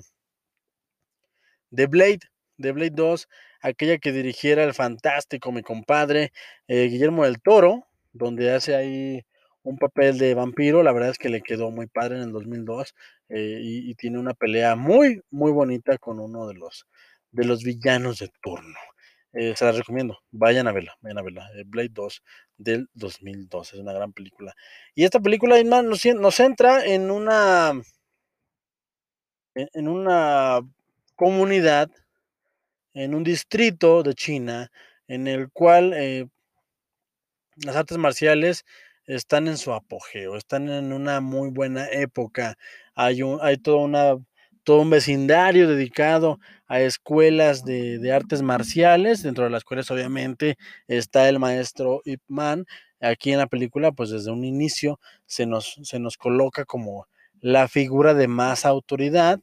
de 1.70 1.86
Blade, 1.86 2.20
de 2.56 2.72
Blade 2.72 2.90
2, 2.90 3.28
aquella 3.62 3.98
que 3.98 4.12
dirigiera 4.12 4.64
el 4.64 4.74
fantástico, 4.74 5.52
mi 5.52 5.62
compadre, 5.62 6.32
eh, 6.68 6.88
Guillermo 6.88 7.24
del 7.24 7.40
Toro, 7.40 7.86
donde 8.12 8.52
hace 8.52 8.74
ahí 8.74 9.22
un 9.62 9.78
papel 9.78 10.18
de 10.18 10.34
vampiro, 10.34 10.82
la 10.82 10.92
verdad 10.92 11.10
es 11.10 11.18
que 11.18 11.28
le 11.28 11.40
quedó 11.42 11.70
muy 11.70 11.86
padre 11.86 12.16
en 12.16 12.22
el 12.24 12.32
2002 12.32 12.94
eh, 13.28 13.60
y, 13.62 13.90
y, 13.90 13.94
tiene 13.94 14.18
una 14.18 14.34
pelea 14.34 14.74
muy, 14.74 15.22
muy 15.30 15.52
bonita 15.52 15.98
con 15.98 16.18
uno 16.18 16.48
de 16.48 16.54
los, 16.54 16.86
de 17.30 17.44
los 17.44 17.62
villanos 17.62 18.18
de 18.18 18.28
turno. 18.42 18.78
Eh, 19.34 19.54
se 19.56 19.64
las 19.64 19.76
recomiendo, 19.76 20.18
vayan 20.30 20.68
a 20.68 20.72
verla, 20.72 20.96
vayan 21.00 21.18
a 21.18 21.22
verla. 21.22 21.50
Eh, 21.56 21.64
Blade 21.66 21.88
2 21.92 22.22
del 22.58 22.88
2012, 22.94 23.76
es 23.76 23.82
una 23.82 23.92
gran 23.92 24.12
película. 24.12 24.54
Y 24.94 25.04
esta 25.04 25.20
película, 25.20 25.62
nos, 25.62 26.02
centra 26.34 26.84
en 26.84 27.10
una 27.10 27.72
en 29.54 29.88
una 29.88 30.60
comunidad, 31.16 31.90
en 32.94 33.14
un 33.14 33.24
distrito 33.24 34.02
de 34.02 34.14
China, 34.14 34.70
en 35.08 35.28
el 35.28 35.50
cual 35.50 35.92
eh, 35.94 36.26
las 37.56 37.76
artes 37.76 37.98
marciales 37.98 38.64
están 39.06 39.48
en 39.48 39.58
su 39.58 39.72
apogeo, 39.72 40.36
están 40.36 40.68
en 40.68 40.92
una 40.92 41.20
muy 41.20 41.50
buena 41.50 41.86
época. 41.90 42.56
Hay, 42.94 43.22
un, 43.22 43.38
hay 43.42 43.56
toda 43.56 43.78
una, 43.78 44.16
todo 44.64 44.80
un 44.80 44.90
vecindario 44.90 45.68
dedicado 45.68 46.38
a 46.66 46.80
escuelas 46.80 47.64
de, 47.64 48.12
artes 48.12 48.42
marciales, 48.42 49.22
dentro 49.22 49.44
de 49.44 49.50
las 49.50 49.64
cuales 49.64 49.90
obviamente 49.90 50.56
está 50.86 51.28
el 51.28 51.38
maestro 51.38 52.00
Ip 52.04 52.22
Man. 52.28 52.66
Aquí 53.00 53.32
en 53.32 53.38
la 53.38 53.46
película, 53.46 53.92
pues 53.92 54.10
desde 54.10 54.30
un 54.30 54.44
inicio 54.44 55.00
se 55.26 55.44
nos, 55.44 55.78
se 55.82 55.98
nos 55.98 56.16
coloca 56.16 56.64
como 56.64 57.08
la 57.40 57.68
figura 57.68 58.14
de 58.14 58.28
más 58.28 58.64
autoridad 58.64 59.40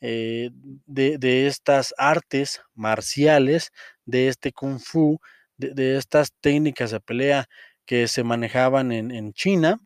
eh, 0.00 0.50
de, 0.86 1.18
de, 1.18 1.46
estas 1.46 1.94
artes 1.96 2.62
marciales, 2.74 3.70
de 4.06 4.28
este 4.28 4.50
kung 4.50 4.80
fu, 4.80 5.20
de, 5.56 5.74
de, 5.74 5.96
estas 5.96 6.32
técnicas 6.40 6.90
de 6.90 6.98
pelea 6.98 7.48
que 7.84 8.08
se 8.08 8.24
manejaban 8.24 8.90
en, 8.90 9.10
en 9.12 9.32
China. 9.32 9.78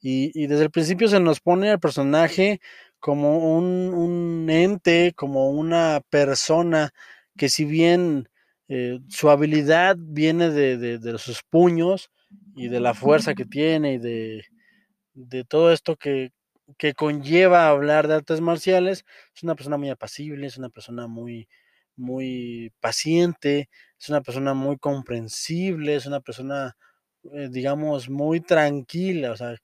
Y, 0.00 0.32
y, 0.34 0.46
desde 0.46 0.64
el 0.64 0.70
principio 0.70 1.08
se 1.08 1.20
nos 1.20 1.40
pone 1.40 1.70
al 1.70 1.78
personaje 1.78 2.60
como 3.00 3.56
un, 3.56 3.92
un 3.94 4.50
ente, 4.50 5.12
como 5.16 5.50
una 5.50 6.02
persona 6.10 6.92
que 7.36 7.48
si 7.48 7.64
bien 7.64 8.28
eh, 8.68 9.00
su 9.08 9.30
habilidad 9.30 9.96
viene 9.98 10.50
de, 10.50 10.76
de, 10.76 10.98
de, 10.98 11.18
sus 11.18 11.42
puños 11.42 12.10
y 12.54 12.68
de 12.68 12.80
la 12.80 12.94
fuerza 12.94 13.34
que 13.34 13.46
tiene 13.46 13.94
y 13.94 13.98
de, 13.98 14.44
de 15.14 15.44
todo 15.44 15.72
esto 15.72 15.96
que, 15.96 16.32
que 16.78 16.94
conlleva 16.94 17.68
hablar 17.68 18.06
de 18.06 18.14
artes 18.14 18.40
marciales, 18.40 19.04
es 19.34 19.42
una 19.42 19.54
persona 19.54 19.76
muy 19.76 19.90
apacible, 19.90 20.46
es 20.46 20.56
una 20.56 20.68
persona 20.68 21.06
muy, 21.06 21.48
muy 21.96 22.72
paciente, 22.80 23.68
es 23.98 24.08
una 24.08 24.20
persona 24.20 24.54
muy 24.54 24.78
comprensible, 24.78 25.96
es 25.96 26.06
una 26.06 26.20
persona, 26.20 26.76
eh, 27.32 27.48
digamos, 27.50 28.08
muy 28.08 28.40
tranquila, 28.40 29.32
o 29.32 29.36
sea, 29.36 29.56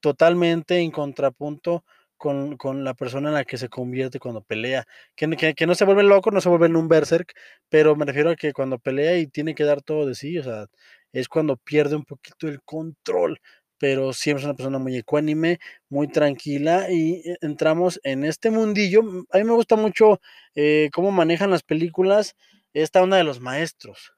totalmente 0.00 0.78
en 0.78 0.90
contrapunto 0.90 1.84
con, 2.18 2.56
con, 2.58 2.84
la 2.84 2.94
persona 2.94 3.28
en 3.28 3.34
la 3.34 3.44
que 3.44 3.58
se 3.58 3.68
convierte 3.68 4.18
cuando 4.20 4.42
pelea. 4.42 4.86
Que, 5.16 5.28
que, 5.36 5.54
que, 5.54 5.66
no 5.66 5.74
se 5.74 5.84
vuelve 5.84 6.02
loco, 6.02 6.30
no 6.30 6.40
se 6.40 6.48
vuelve 6.48 6.66
en 6.66 6.76
un 6.76 6.88
berserk, 6.88 7.32
pero 7.68 7.96
me 7.96 8.04
refiero 8.04 8.30
a 8.30 8.36
que 8.36 8.52
cuando 8.52 8.78
pelea 8.78 9.18
y 9.18 9.26
tiene 9.26 9.54
que 9.54 9.64
dar 9.64 9.82
todo 9.82 10.06
de 10.06 10.14
sí, 10.14 10.38
o 10.38 10.42
sea, 10.44 10.66
es 11.12 11.28
cuando 11.28 11.56
pierde 11.56 11.96
un 11.96 12.04
poquito 12.04 12.48
el 12.48 12.62
control, 12.62 13.40
pero 13.78 14.12
siempre 14.12 14.40
es 14.42 14.44
una 14.46 14.54
persona 14.54 14.78
muy 14.78 14.96
ecuánime, 14.96 15.58
muy 15.88 16.08
tranquila 16.08 16.90
y 16.90 17.22
eh, 17.24 17.38
entramos 17.40 18.00
en 18.04 18.24
este 18.24 18.50
mundillo. 18.50 19.00
A 19.32 19.38
mí 19.38 19.44
me 19.44 19.52
gusta 19.52 19.76
mucho 19.76 20.20
eh, 20.54 20.90
cómo 20.92 21.10
manejan 21.12 21.50
las 21.50 21.62
películas 21.62 22.36
esta 22.74 23.02
onda 23.02 23.16
de 23.16 23.24
los 23.24 23.40
maestros, 23.40 24.12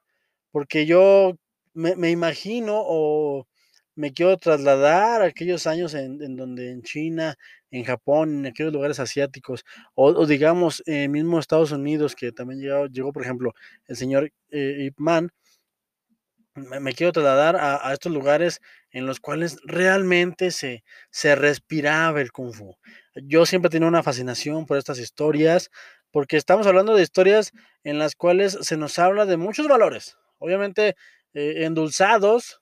porque 0.51 0.85
yo 0.85 1.37
me, 1.73 1.95
me 1.95 2.09
imagino 2.11 2.75
o 2.77 3.47
me 4.01 4.13
quiero 4.13 4.35
trasladar 4.37 5.21
a 5.21 5.25
aquellos 5.25 5.67
años 5.67 5.93
en, 5.93 6.35
donde 6.35 6.71
en 6.71 6.81
China, 6.81 7.37
en 7.69 7.83
Japón, 7.83 8.39
en 8.39 8.45
aquellos 8.47 8.73
lugares 8.73 8.99
asiáticos, 8.99 9.63
o, 9.93 10.07
o 10.07 10.25
digamos, 10.25 10.81
eh, 10.87 11.07
mismo 11.07 11.37
Estados 11.37 11.71
Unidos, 11.71 12.15
que 12.15 12.31
también 12.31 12.59
llegó, 12.59 12.87
llegó 12.87 13.13
por 13.13 13.21
ejemplo, 13.21 13.53
el 13.85 13.95
señor 13.95 14.31
eh, 14.49 14.85
Ip 14.87 14.95
Man, 14.97 15.29
me, 16.55 16.93
quiero 16.93 17.11
trasladar 17.11 17.55
a, 17.55 17.93
estos 17.93 18.11
lugares 18.11 18.59
en 18.89 19.05
los 19.05 19.19
cuales 19.19 19.57
realmente 19.65 20.49
se, 20.49 20.83
se 21.11 21.35
respiraba 21.35 22.21
el 22.21 22.31
kung 22.31 22.53
fu. 22.53 22.75
Yo 23.15 23.45
siempre 23.45 23.69
tenido 23.69 23.87
una 23.87 24.03
fascinación 24.03 24.65
por 24.65 24.77
estas 24.77 24.97
historias, 24.97 25.69
porque 26.09 26.37
estamos 26.37 26.65
hablando 26.65 26.95
de 26.95 27.03
historias 27.03 27.51
en 27.83 27.99
las 27.99 28.15
cuales 28.15 28.57
se 28.61 28.77
nos 28.77 28.97
habla 28.97 29.27
de 29.27 29.37
muchos 29.37 29.67
valores, 29.67 30.17
obviamente 30.39 30.95
eh, 31.33 31.65
endulzados, 31.65 32.60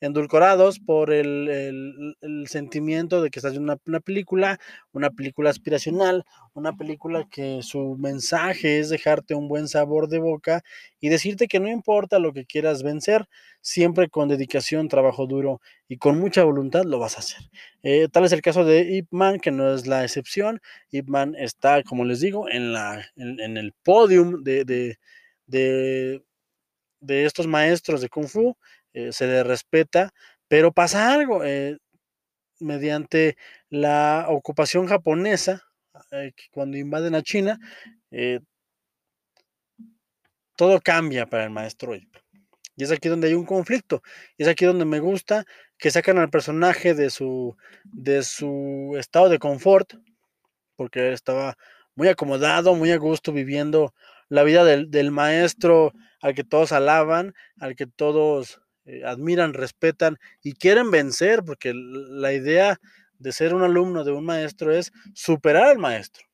endulcorados 0.00 0.78
por 0.78 1.12
el, 1.12 1.48
el, 1.48 2.16
el, 2.20 2.46
sentimiento 2.48 3.22
de 3.22 3.30
que 3.30 3.38
estás 3.38 3.52
viendo 3.52 3.72
una, 3.72 3.80
una, 3.86 4.00
película, 4.00 4.60
una 4.92 5.10
película 5.10 5.50
aspiracional, 5.50 6.24
una 6.54 6.76
película 6.76 7.26
que 7.30 7.62
su 7.62 7.96
mensaje 7.98 8.78
es 8.78 8.90
dejarte 8.90 9.34
un 9.34 9.48
buen 9.48 9.68
sabor 9.68 10.08
de 10.08 10.18
boca 10.18 10.62
y 11.00 11.08
decirte 11.08 11.48
que 11.48 11.60
no 11.60 11.68
importa 11.68 12.18
lo 12.18 12.32
que 12.32 12.44
quieras 12.44 12.82
vencer, 12.82 13.26
siempre 13.60 14.08
con 14.08 14.28
dedicación, 14.28 14.88
trabajo 14.88 15.26
duro 15.26 15.60
y 15.88 15.96
con 15.96 16.18
mucha 16.18 16.44
voluntad 16.44 16.84
lo 16.84 16.98
vas 16.98 17.16
a 17.16 17.20
hacer. 17.20 17.40
Eh, 17.82 18.08
tal 18.12 18.24
es 18.24 18.32
el 18.32 18.42
caso 18.42 18.64
de 18.64 18.80
Ip 18.96 19.08
Man, 19.10 19.40
que 19.40 19.50
no 19.50 19.74
es 19.74 19.86
la 19.86 20.04
excepción. 20.04 20.60
Ip 20.90 21.08
Man 21.08 21.34
está, 21.38 21.82
como 21.82 22.04
les 22.04 22.20
digo, 22.20 22.48
en, 22.50 22.72
la, 22.72 23.04
en, 23.16 23.40
en 23.40 23.56
el 23.56 23.72
podium 23.82 24.42
de, 24.42 24.64
de, 24.64 24.98
de, 25.46 26.22
de 27.00 27.24
estos 27.24 27.46
maestros 27.46 28.00
de 28.00 28.08
Kung 28.08 28.28
Fu 28.28 28.56
eh, 28.96 29.12
se 29.12 29.26
le 29.26 29.44
respeta, 29.44 30.10
pero 30.48 30.72
pasa 30.72 31.12
algo, 31.12 31.44
eh, 31.44 31.76
mediante 32.60 33.36
la 33.68 34.24
ocupación 34.30 34.86
japonesa, 34.86 35.62
eh, 36.12 36.32
cuando 36.50 36.78
invaden 36.78 37.14
a 37.14 37.22
China, 37.22 37.58
todo 40.56 40.80
cambia 40.80 41.26
para 41.26 41.44
el 41.44 41.50
maestro. 41.50 41.94
Y 41.94 42.08
es 42.78 42.90
aquí 42.90 43.10
donde 43.10 43.28
hay 43.28 43.34
un 43.34 43.44
conflicto. 43.44 44.00
Y 44.38 44.44
es 44.44 44.48
aquí 44.48 44.64
donde 44.64 44.86
me 44.86 45.00
gusta 45.00 45.44
que 45.76 45.90
sacan 45.90 46.16
al 46.16 46.30
personaje 46.30 46.94
de 46.94 47.10
su, 47.10 47.54
de 47.84 48.22
su 48.22 48.94
estado 48.98 49.28
de 49.28 49.38
confort, 49.38 49.92
porque 50.76 51.12
estaba 51.12 51.58
muy 51.94 52.08
acomodado, 52.08 52.74
muy 52.74 52.92
a 52.92 52.96
gusto 52.96 53.30
viviendo 53.30 53.92
la 54.30 54.42
vida 54.42 54.64
del, 54.64 54.90
del 54.90 55.10
maestro 55.10 55.92
al 56.22 56.34
que 56.34 56.44
todos 56.44 56.72
alaban, 56.72 57.34
al 57.60 57.76
que 57.76 57.86
todos 57.86 58.62
eh, 58.86 59.02
admiran, 59.04 59.52
respetan 59.54 60.18
y 60.42 60.54
quieren 60.54 60.90
vencer, 60.90 61.42
porque 61.44 61.72
la 61.74 62.32
idea 62.32 62.78
de 63.18 63.32
ser 63.32 63.54
un 63.54 63.62
alumno 63.62 64.04
de 64.04 64.12
un 64.12 64.24
maestro 64.24 64.72
es 64.72 64.92
superar 65.14 65.64
al 65.64 65.78
maestro. 65.78 66.24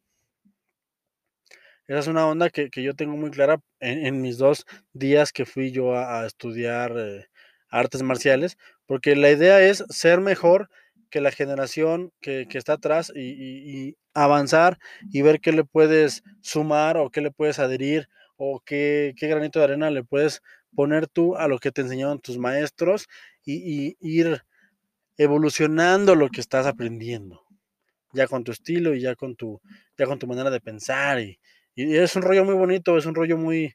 Esa 1.86 1.98
es 1.98 2.06
una 2.06 2.26
onda 2.26 2.48
que, 2.50 2.70
que 2.70 2.82
yo 2.82 2.94
tengo 2.94 3.16
muy 3.16 3.30
clara 3.30 3.60
en, 3.80 4.06
en, 4.06 4.20
mis 4.20 4.38
dos 4.38 4.64
días 4.92 5.32
que 5.32 5.44
fui 5.44 5.72
yo 5.72 5.96
a, 5.96 6.24
estudiar 6.26 6.94
eh, 6.96 7.26
artes 7.68 8.02
marciales, 8.02 8.56
porque 8.86 9.16
la 9.16 9.30
idea 9.30 9.60
es 9.60 9.84
ser 9.88 10.20
mejor 10.20 10.70
que 11.10 11.20
la 11.20 11.32
generación 11.32 12.12
que, 12.20 12.46
que 12.48 12.58
está 12.58 12.74
atrás 12.74 13.12
y, 13.14 13.20
y, 13.20 13.88
y, 13.88 13.96
avanzar 14.14 14.78
y 15.10 15.22
ver 15.22 15.40
qué 15.40 15.52
le 15.52 15.64
puedes 15.64 16.22
sumar 16.40 16.96
o 16.96 17.10
qué 17.10 17.20
le 17.20 17.30
puedes 17.30 17.58
adherir 17.58 18.08
o 18.36 18.60
qué, 18.60 19.14
qué 19.16 19.28
granito 19.28 19.58
de 19.58 19.66
arena 19.66 19.90
le 19.90 20.04
puedes 20.04 20.42
poner 20.74 21.06
tú 21.06 21.36
a 21.36 21.48
lo 21.48 21.58
que 21.58 21.72
te 21.72 21.82
enseñaron 21.82 22.20
tus 22.20 22.38
maestros 22.38 23.08
y, 23.44 23.96
ir 24.00 24.42
evolucionando 25.16 26.14
lo 26.14 26.28
que 26.28 26.40
estás 26.40 26.66
aprendiendo, 26.66 27.44
ya 28.12 28.26
con 28.26 28.44
tu 28.44 28.52
estilo 28.52 28.94
y 28.94 29.00
ya 29.00 29.14
con 29.14 29.36
tu, 29.36 29.60
ya 29.98 30.06
con 30.06 30.18
tu 30.18 30.26
manera 30.26 30.50
de 30.50 30.60
pensar. 30.60 31.20
Y, 31.20 31.38
es 31.74 32.16
un 32.16 32.22
rollo 32.22 32.44
muy 32.44 32.54
bonito, 32.54 32.98
es 32.98 33.06
un 33.06 33.14
rollo 33.14 33.36
muy, 33.36 33.74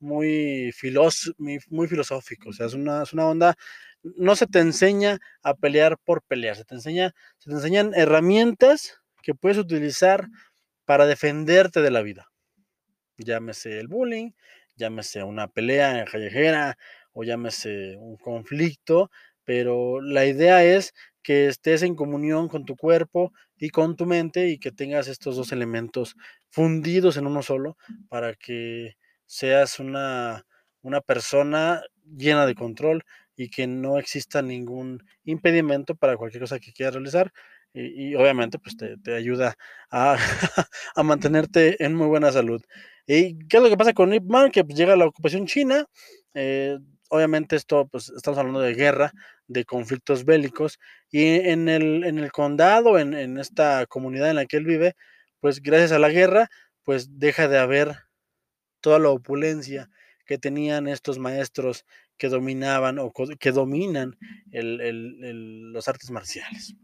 muy, 0.00 0.72
filos, 0.72 1.34
muy 1.38 1.88
filosófico, 1.88 2.50
o 2.50 2.52
sea, 2.52 2.66
es 2.66 2.74
una, 2.74 3.02
es 3.02 3.12
una 3.12 3.26
onda, 3.26 3.56
no 4.02 4.36
se 4.36 4.46
te 4.46 4.60
enseña 4.60 5.18
a 5.42 5.54
pelear 5.54 5.98
por 5.98 6.22
pelear, 6.22 6.56
se 6.56 6.64
te 6.64 6.74
enseña, 6.74 7.14
se 7.38 7.50
te 7.50 7.56
enseñan 7.56 7.92
herramientas 7.94 9.00
que 9.22 9.34
puedes 9.34 9.58
utilizar 9.58 10.28
para 10.84 11.06
defenderte 11.06 11.82
de 11.82 11.90
la 11.90 12.02
vida. 12.02 12.30
Llámese 13.18 13.80
el 13.80 13.88
bullying, 13.88 14.30
llámese 14.78 15.22
una 15.22 15.48
pelea 15.48 16.04
callejera 16.04 16.78
o 17.12 17.24
llámese 17.24 17.96
un 17.98 18.16
conflicto, 18.16 19.10
pero 19.44 20.00
la 20.00 20.26
idea 20.26 20.64
es 20.64 20.94
que 21.22 21.46
estés 21.46 21.82
en 21.82 21.94
comunión 21.94 22.48
con 22.48 22.64
tu 22.64 22.76
cuerpo 22.76 23.32
y 23.56 23.70
con 23.70 23.96
tu 23.96 24.06
mente 24.06 24.48
y 24.48 24.58
que 24.58 24.72
tengas 24.72 25.08
estos 25.08 25.36
dos 25.36 25.52
elementos 25.52 26.14
fundidos 26.50 27.16
en 27.16 27.26
uno 27.26 27.42
solo 27.42 27.76
para 28.08 28.34
que 28.34 28.94
seas 29.26 29.78
una, 29.80 30.46
una 30.82 31.00
persona 31.00 31.82
llena 32.04 32.46
de 32.46 32.54
control 32.54 33.04
y 33.36 33.50
que 33.50 33.66
no 33.66 33.98
exista 33.98 34.42
ningún 34.42 35.04
impedimento 35.24 35.94
para 35.96 36.16
cualquier 36.16 36.42
cosa 36.42 36.58
que 36.58 36.72
quieras 36.72 36.94
realizar. 36.94 37.32
Y, 37.72 38.10
y 38.10 38.14
obviamente 38.14 38.58
pues 38.58 38.76
te, 38.76 38.96
te 38.98 39.14
ayuda 39.14 39.56
a, 39.90 40.16
a 40.94 41.02
mantenerte 41.02 41.82
en 41.84 41.94
muy 41.94 42.06
buena 42.06 42.32
salud. 42.32 42.62
¿Y 43.06 43.38
qué 43.48 43.56
es 43.56 43.62
lo 43.62 43.68
que 43.70 43.76
pasa 43.76 43.94
con 43.94 44.12
Ip 44.12 44.24
Man? 44.24 44.50
Que 44.50 44.64
pues, 44.64 44.76
llega 44.76 44.96
la 44.96 45.06
ocupación 45.06 45.46
china. 45.46 45.86
Eh, 46.34 46.78
obviamente 47.08 47.56
esto, 47.56 47.86
pues 47.88 48.10
estamos 48.10 48.38
hablando 48.38 48.60
de 48.60 48.74
guerra, 48.74 49.12
de 49.46 49.64
conflictos 49.64 50.24
bélicos. 50.24 50.78
Y 51.10 51.24
en 51.24 51.68
el, 51.68 52.04
en 52.04 52.18
el 52.18 52.30
condado, 52.32 52.98
en, 52.98 53.14
en 53.14 53.38
esta 53.38 53.86
comunidad 53.86 54.30
en 54.30 54.36
la 54.36 54.46
que 54.46 54.58
él 54.58 54.64
vive, 54.64 54.94
pues 55.40 55.62
gracias 55.62 55.92
a 55.92 55.98
la 55.98 56.10
guerra, 56.10 56.48
pues 56.84 57.18
deja 57.18 57.48
de 57.48 57.58
haber 57.58 57.96
toda 58.80 58.98
la 58.98 59.10
opulencia 59.10 59.88
que 60.26 60.38
tenían 60.38 60.88
estos 60.88 61.18
maestros 61.18 61.84
que 62.18 62.28
dominaban 62.28 62.98
o 62.98 63.12
que 63.38 63.52
dominan 63.52 64.16
los 64.52 65.88
artes 65.88 66.10
marciales. 66.10 66.74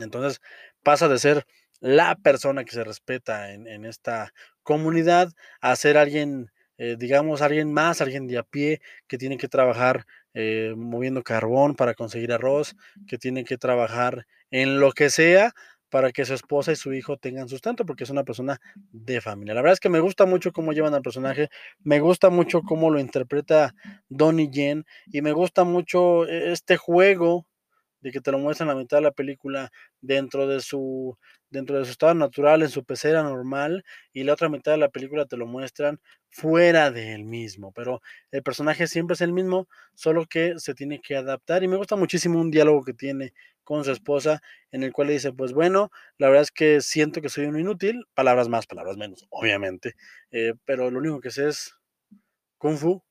Entonces 0.00 0.40
pasa 0.82 1.08
de 1.08 1.18
ser 1.18 1.46
la 1.80 2.14
persona 2.16 2.64
que 2.64 2.72
se 2.72 2.84
respeta 2.84 3.52
en, 3.52 3.84
esta 3.84 4.32
comunidad 4.62 5.32
a 5.60 5.74
ser 5.74 5.98
alguien, 5.98 6.50
eh, 6.78 6.96
digamos, 6.98 7.42
alguien 7.42 7.72
más, 7.72 8.00
alguien 8.00 8.28
de 8.28 8.38
a 8.38 8.44
pie 8.44 8.80
que 9.08 9.18
tiene 9.18 9.36
que 9.36 9.48
trabajar 9.48 10.06
eh, 10.34 10.74
moviendo 10.76 11.22
carbón 11.22 11.74
para 11.74 11.94
conseguir 11.94 12.32
arroz, 12.32 12.76
que 13.08 13.18
tiene 13.18 13.44
que 13.44 13.58
trabajar 13.58 14.26
en 14.50 14.78
lo 14.78 14.92
que 14.92 15.10
sea 15.10 15.52
para 15.90 16.10
que 16.10 16.24
su 16.24 16.32
esposa 16.32 16.72
y 16.72 16.76
su 16.76 16.94
hijo 16.94 17.18
tengan 17.18 17.48
sustento, 17.48 17.84
porque 17.84 18.04
es 18.04 18.10
una 18.10 18.24
persona 18.24 18.58
de 18.92 19.20
familia. 19.20 19.52
La 19.52 19.60
verdad 19.60 19.74
es 19.74 19.80
que 19.80 19.90
me 19.90 20.00
gusta 20.00 20.24
mucho 20.24 20.50
cómo 20.50 20.72
llevan 20.72 20.94
al 20.94 21.02
personaje, 21.02 21.50
me 21.80 22.00
gusta 22.00 22.30
mucho 22.30 22.62
cómo 22.62 22.90
lo 22.90 22.98
interpreta 22.98 23.74
Donnie 24.08 24.48
Yen, 24.50 24.86
y 25.06 25.20
me 25.20 25.32
gusta 25.32 25.64
mucho 25.64 26.26
eh, 26.26 26.52
este 26.52 26.78
juego 26.78 27.46
de 28.02 28.12
que 28.12 28.20
te 28.20 28.30
lo 28.32 28.38
muestran 28.38 28.68
la 28.68 28.74
mitad 28.74 28.98
de 28.98 29.02
la 29.04 29.12
película 29.12 29.70
dentro 30.00 30.46
de 30.46 30.60
su 30.60 31.16
dentro 31.50 31.78
de 31.78 31.84
su 31.84 31.92
estado 31.92 32.14
natural, 32.14 32.62
en 32.62 32.70
su 32.70 32.84
pecera 32.84 33.22
normal, 33.22 33.84
y 34.12 34.24
la 34.24 34.32
otra 34.32 34.48
mitad 34.48 34.72
de 34.72 34.78
la 34.78 34.88
película 34.88 35.26
te 35.26 35.36
lo 35.36 35.46
muestran 35.46 36.00
fuera 36.30 36.90
de 36.90 37.14
él 37.14 37.24
mismo. 37.24 37.72
Pero 37.72 38.00
el 38.30 38.42
personaje 38.42 38.86
siempre 38.86 39.14
es 39.14 39.20
el 39.20 39.32
mismo, 39.34 39.68
solo 39.94 40.26
que 40.26 40.54
se 40.58 40.74
tiene 40.74 41.00
que 41.00 41.16
adaptar. 41.16 41.62
Y 41.62 41.68
me 41.68 41.76
gusta 41.76 41.94
muchísimo 41.96 42.40
un 42.40 42.50
diálogo 42.50 42.84
que 42.84 42.94
tiene 42.94 43.34
con 43.64 43.84
su 43.84 43.92
esposa, 43.92 44.40
en 44.70 44.82
el 44.82 44.92
cual 44.92 45.08
le 45.08 45.14
dice, 45.14 45.32
pues 45.32 45.52
bueno, 45.52 45.90
la 46.18 46.28
verdad 46.28 46.42
es 46.42 46.50
que 46.50 46.80
siento 46.80 47.20
que 47.20 47.28
soy 47.28 47.44
un 47.46 47.58
inútil, 47.60 48.06
palabras 48.14 48.48
más, 48.48 48.66
palabras 48.66 48.96
menos, 48.96 49.26
obviamente, 49.30 49.94
eh, 50.30 50.54
pero 50.64 50.90
lo 50.90 50.98
único 50.98 51.20
que 51.20 51.30
sé 51.30 51.48
es 51.48 51.74
kung 52.58 52.76
fu, 52.76 53.02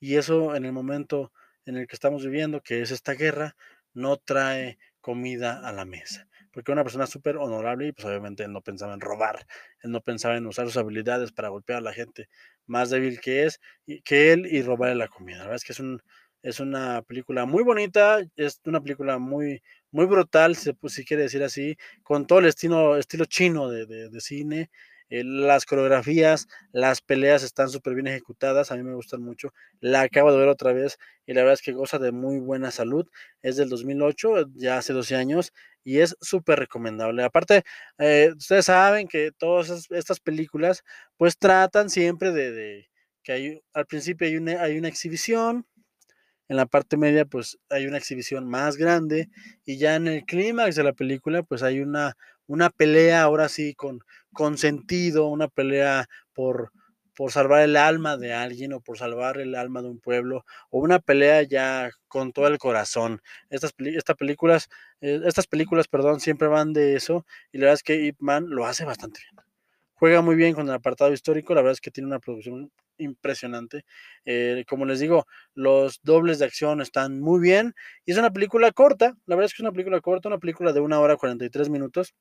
y 0.00 0.16
eso 0.16 0.56
en 0.56 0.64
el 0.64 0.72
momento 0.72 1.32
en 1.66 1.76
el 1.76 1.86
que 1.86 1.96
estamos 1.96 2.24
viviendo, 2.24 2.60
que 2.62 2.82
es 2.82 2.90
esta 2.90 3.14
guerra, 3.14 3.56
no 3.94 4.16
trae 4.18 4.78
comida 5.00 5.66
a 5.66 5.72
la 5.72 5.84
mesa. 5.84 6.28
Porque 6.52 6.72
una 6.72 6.84
persona 6.84 7.06
súper 7.06 7.36
honorable 7.36 7.88
y 7.88 7.92
pues 7.92 8.06
obviamente 8.06 8.44
él 8.44 8.52
no 8.52 8.62
pensaba 8.62 8.94
en 8.94 9.00
robar, 9.00 9.46
él 9.82 9.90
no 9.90 10.00
pensaba 10.00 10.36
en 10.36 10.46
usar 10.46 10.66
sus 10.66 10.76
habilidades 10.76 11.32
para 11.32 11.48
golpear 11.48 11.78
a 11.78 11.82
la 11.82 11.92
gente 11.92 12.28
más 12.66 12.90
débil 12.90 13.20
que 13.20 13.44
es, 13.44 13.60
que 14.04 14.32
él 14.32 14.46
y 14.46 14.62
robarle 14.62 14.94
la 14.96 15.08
comida. 15.08 15.38
La 15.38 15.44
verdad 15.44 15.56
es 15.56 15.64
que 15.64 15.72
es, 15.72 15.80
un, 15.80 16.00
es 16.42 16.60
una 16.60 17.02
película 17.02 17.44
muy 17.44 17.64
bonita, 17.64 18.20
es 18.36 18.60
una 18.64 18.80
película 18.80 19.18
muy, 19.18 19.62
muy 19.90 20.06
brutal, 20.06 20.56
si, 20.56 20.72
pues, 20.72 20.94
si 20.94 21.04
quiere 21.04 21.24
decir 21.24 21.42
así, 21.42 21.76
con 22.02 22.26
todo 22.26 22.38
el 22.38 22.46
estilo, 22.46 22.96
estilo 22.96 23.24
chino 23.26 23.68
de, 23.68 23.86
de 23.86 24.20
cine. 24.20 24.70
Eh, 25.10 25.22
las 25.24 25.66
coreografías, 25.66 26.46
las 26.72 27.00
peleas 27.00 27.42
están 27.42 27.68
súper 27.68 27.94
bien 27.94 28.06
ejecutadas, 28.06 28.70
a 28.70 28.76
mí 28.76 28.82
me 28.82 28.94
gustan 28.94 29.22
mucho. 29.22 29.52
La 29.80 30.02
acabo 30.02 30.32
de 30.32 30.38
ver 30.38 30.48
otra 30.48 30.72
vez 30.72 30.98
y 31.26 31.34
la 31.34 31.42
verdad 31.42 31.54
es 31.54 31.62
que 31.62 31.72
goza 31.72 31.98
de 31.98 32.12
muy 32.12 32.38
buena 32.40 32.70
salud. 32.70 33.06
Es 33.42 33.56
del 33.56 33.68
2008, 33.68 34.46
ya 34.54 34.78
hace 34.78 34.92
12 34.92 35.16
años, 35.16 35.52
y 35.84 36.00
es 36.00 36.16
súper 36.20 36.58
recomendable. 36.58 37.22
Aparte, 37.22 37.62
eh, 37.98 38.32
ustedes 38.36 38.66
saben 38.66 39.06
que 39.08 39.32
todas 39.32 39.86
estas 39.90 40.20
películas 40.20 40.82
pues 41.16 41.38
tratan 41.38 41.90
siempre 41.90 42.32
de, 42.32 42.88
que 43.22 43.32
hay, 43.32 43.62
al 43.74 43.86
principio 43.86 44.26
hay 44.26 44.78
una 44.78 44.88
exhibición, 44.88 45.66
en 46.48 46.56
la 46.56 46.66
parte 46.66 46.96
media 46.96 47.24
pues 47.24 47.58
hay 47.70 47.86
una 47.86 47.98
exhibición 47.98 48.46
más 48.46 48.76
grande 48.76 49.28
y 49.64 49.78
ya 49.78 49.96
en 49.96 50.08
el 50.08 50.24
clímax 50.24 50.76
de 50.76 50.84
la 50.84 50.92
película 50.92 51.42
pues 51.42 51.62
hay 51.62 51.80
una, 51.80 52.16
una 52.46 52.70
pelea 52.70 53.22
ahora 53.22 53.48
sí 53.48 53.74
con, 53.74 54.00
con 54.32 54.58
sentido, 54.58 55.26
una 55.28 55.48
pelea 55.48 56.06
por, 56.34 56.70
por 57.14 57.32
salvar 57.32 57.62
el 57.62 57.76
alma 57.76 58.16
de 58.16 58.32
alguien 58.32 58.72
o 58.72 58.80
por 58.80 58.98
salvar 58.98 59.38
el 59.38 59.54
alma 59.54 59.82
de 59.82 59.88
un 59.88 60.00
pueblo 60.00 60.44
o 60.70 60.80
una 60.80 60.98
pelea 60.98 61.42
ya 61.42 61.90
con 62.08 62.32
todo 62.32 62.46
el 62.48 62.58
corazón. 62.58 63.20
Estas, 63.50 63.72
estas 63.78 64.16
películas, 64.16 64.68
eh, 65.00 65.20
estas 65.24 65.46
películas, 65.46 65.88
perdón, 65.88 66.20
siempre 66.20 66.48
van 66.48 66.72
de 66.72 66.96
eso 66.96 67.24
y 67.52 67.58
la 67.58 67.66
verdad 67.66 67.74
es 67.74 67.82
que 67.82 67.94
Ip 68.06 68.16
Man 68.20 68.46
lo 68.48 68.66
hace 68.66 68.84
bastante 68.84 69.20
bien. 69.20 69.44
Juega 69.94 70.22
muy 70.22 70.36
bien 70.36 70.54
con 70.54 70.68
el 70.68 70.74
apartado 70.74 71.12
histórico, 71.12 71.54
la 71.54 71.62
verdad 71.62 71.74
es 71.74 71.80
que 71.80 71.90
tiene 71.90 72.08
una 72.08 72.18
producción 72.18 72.70
impresionante. 72.98 73.84
Eh, 74.24 74.64
como 74.68 74.84
les 74.86 75.00
digo, 75.00 75.26
los 75.54 76.00
dobles 76.02 76.38
de 76.38 76.46
acción 76.46 76.80
están 76.80 77.20
muy 77.20 77.40
bien 77.40 77.74
y 78.04 78.12
es 78.12 78.18
una 78.18 78.32
película 78.32 78.72
corta, 78.72 79.14
la 79.26 79.36
verdad 79.36 79.46
es 79.46 79.52
que 79.52 79.58
es 79.58 79.60
una 79.60 79.72
película 79.72 80.00
corta, 80.00 80.28
una 80.28 80.38
película 80.38 80.72
de 80.72 80.80
una 80.80 81.00
hora 81.00 81.16
43 81.16 81.70
minutos 81.70 82.14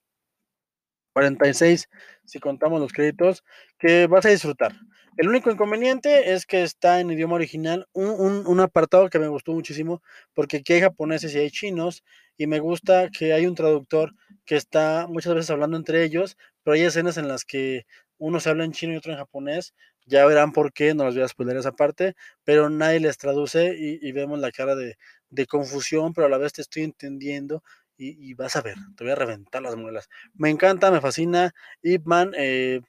46 1.14 1.90
si 2.26 2.40
contamos 2.40 2.80
los 2.80 2.92
créditos, 2.92 3.44
que 3.78 4.08
vas 4.08 4.26
a 4.26 4.30
disfrutar. 4.30 4.74
El 5.16 5.28
único 5.28 5.52
inconveniente 5.52 6.34
es 6.34 6.46
que 6.46 6.64
está 6.64 7.00
en 7.00 7.12
idioma 7.12 7.36
original, 7.36 7.88
un, 7.94 8.60
apartado 8.60 9.10
que 9.10 9.20
me 9.20 9.28
gustó 9.28 9.54
muchísimo, 9.54 10.02
porque 10.34 10.58
aquí 10.58 10.74
hay 10.74 10.82
japoneses 10.82 11.36
y 11.36 11.40
hay 11.40 11.52
chinos, 11.52 12.04
y 12.36 12.48
me 12.48 12.60
gusta 12.60 13.10
que 13.10 13.34
hay 13.34 13.46
un 13.46 13.54
traductor 13.54 14.16
que 14.46 14.56
está 14.56 15.06
muchas 15.08 15.36
veces 15.36 15.52
hablando 15.52 15.78
entre 15.78 16.04
ellos, 16.04 16.36
pero 16.64 16.74
hay 16.74 16.82
escenas 16.82 17.18
en 17.18 17.28
las 17.28 17.46
que 17.46 17.86
uno 18.18 18.40
se 18.40 18.50
habla 18.50 18.66
en 18.66 18.72
chino 18.72 18.94
y 18.94 18.98
otro 18.98 19.12
en 19.12 19.20
japonés, 19.20 19.76
ya 20.06 20.26
verán 20.26 20.52
por 20.52 20.74
qué, 20.74 20.96
no 20.96 21.06
les 21.06 21.14
voy 21.14 21.24
a 21.24 21.28
spoiler 21.28 21.58
esa 21.58 21.74
parte, 21.74 22.16
pero 22.44 22.70
nadie 22.70 23.00
les 23.00 23.18
traduce 23.18 23.76
y, 23.78 24.12
vemos 24.14 24.40
la 24.40 24.52
cara 24.52 24.76
de, 24.76 24.98
de 25.30 25.46
confusión, 25.46 26.14
pero 26.14 26.28
a 26.28 26.30
la 26.30 26.38
vez 26.38 26.54
te 26.54 26.62
estoy 26.62 26.84
entendiendo 26.84 27.64
y, 27.98 28.34
vas 28.34 28.56
a 28.56 28.62
ver, 28.62 28.76
te 28.96 29.04
voy 29.04 29.12
a 29.12 29.16
reventar 29.16 29.62
las 29.62 29.76
muelas. 29.76 30.10
Me 30.34 30.50
encanta, 30.50 30.92
me 30.92 31.02
fascina. 31.02 31.54
Ip 31.82 32.06
Man, 32.06 32.32
eh, 32.38 32.82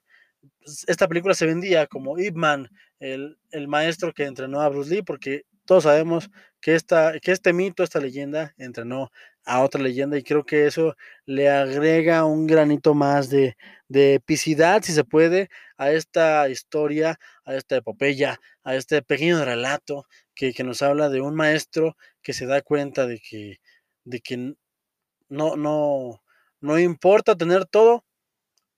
pues, 0.65 0.85
esta 0.89 1.09
película 1.09 1.35
se 1.35 1.47
vendía 1.47 1.87
como 1.87 2.19
Ip 2.19 2.35
Man, 2.37 2.69
el, 2.99 3.37
maestro 3.69 4.13
que 4.13 4.25
entrenó 4.25 4.61
a 4.61 4.69
Bruce 4.69 4.95
Lee, 4.95 5.03
porque 5.03 5.45
todos 5.65 5.85
sabemos 5.85 6.31
que, 6.61 6.75
esta, 6.75 7.19
que 7.21 7.33
este 7.33 7.53
mito, 7.53 7.83
esta 7.83 8.01
leyenda, 8.01 8.55
entrenó 8.59 9.11
a 9.45 9.63
otra 9.63 9.83
leyenda 9.83 10.17
y 10.17 10.23
creo 10.23 10.45
que 10.45 10.67
eso 10.67 10.97
le 11.27 11.51
agrega 11.51 12.25
un 12.25 12.47
granito 12.47 12.95
más 12.95 13.29
de, 13.31 13.57
epicidad, 13.89 14.83
si 14.83 14.93
se 14.93 15.05
puede, 15.05 15.49
a 15.77 15.93
esta 15.93 16.49
historia, 16.49 17.19
a 17.45 17.55
esta 17.55 17.77
epopeya, 17.77 18.41
a 18.65 18.75
este 18.75 19.03
pequeño 19.03 19.45
relato 19.45 20.07
que, 20.35 20.53
que 20.53 20.65
nos 20.65 20.83
habla 20.83 21.09
de 21.11 21.21
un 21.21 21.35
maestro 21.35 21.97
que 22.23 22.33
se 22.33 22.47
da 22.47 22.63
cuenta 22.63 23.07
de 23.07 23.21
que, 23.21 23.61
de 24.05 24.21
que 24.21 24.55
no, 25.29 25.57
no, 25.57 26.23
no 26.61 26.79
importa 26.79 27.37
tener 27.37 27.67
todo, 27.67 28.05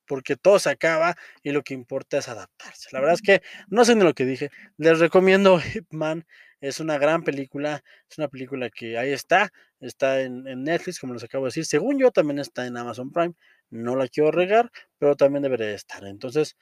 porque 0.07 0.37
todo 0.37 0.59
se 0.59 0.71
acaba 0.71 1.17
y 1.43 1.51
lo 1.51 1.63
que 1.63 1.75
importa 1.75 2.19
es 2.19 2.29
adaptarse. 2.29 2.89
La 2.93 3.01
verdad 3.01 3.15
es 3.15 3.23
que 3.23 3.43
no 3.69 3.85
sé 3.85 3.95
ni 3.95 4.05
lo 4.05 4.15
que 4.15 4.25
dije. 4.25 4.51
Les 4.77 4.99
recomiendo 4.99 5.59
Hitman. 5.61 6.27
Es 6.61 6.81
una 6.81 6.97
gran 6.99 7.23
película. 7.23 7.83
Es 8.09 8.19
una 8.19 8.29
película 8.29 8.71
que 8.71 8.97
ahí 8.97 9.13
está. 9.13 9.53
Está 9.81 10.21
en, 10.23 10.45
Netflix, 10.65 10.99
como 10.99 11.15
les 11.15 11.25
acabo 11.25 11.45
de 11.45 11.49
decir. 11.49 11.67
Según 11.67 11.99
yo, 11.99 12.11
también 12.11 12.39
está 12.39 12.67
en 12.67 12.77
Amazon 12.77 13.13
Prime. 13.13 13.35
No 13.69 13.97
la 13.97 14.09
quiero 14.09 14.31
regar, 14.31 14.71
pero 14.99 15.17
también 15.17 15.43
debería 15.43 15.73
estar. 15.73 16.05
Entonces, 16.05 16.57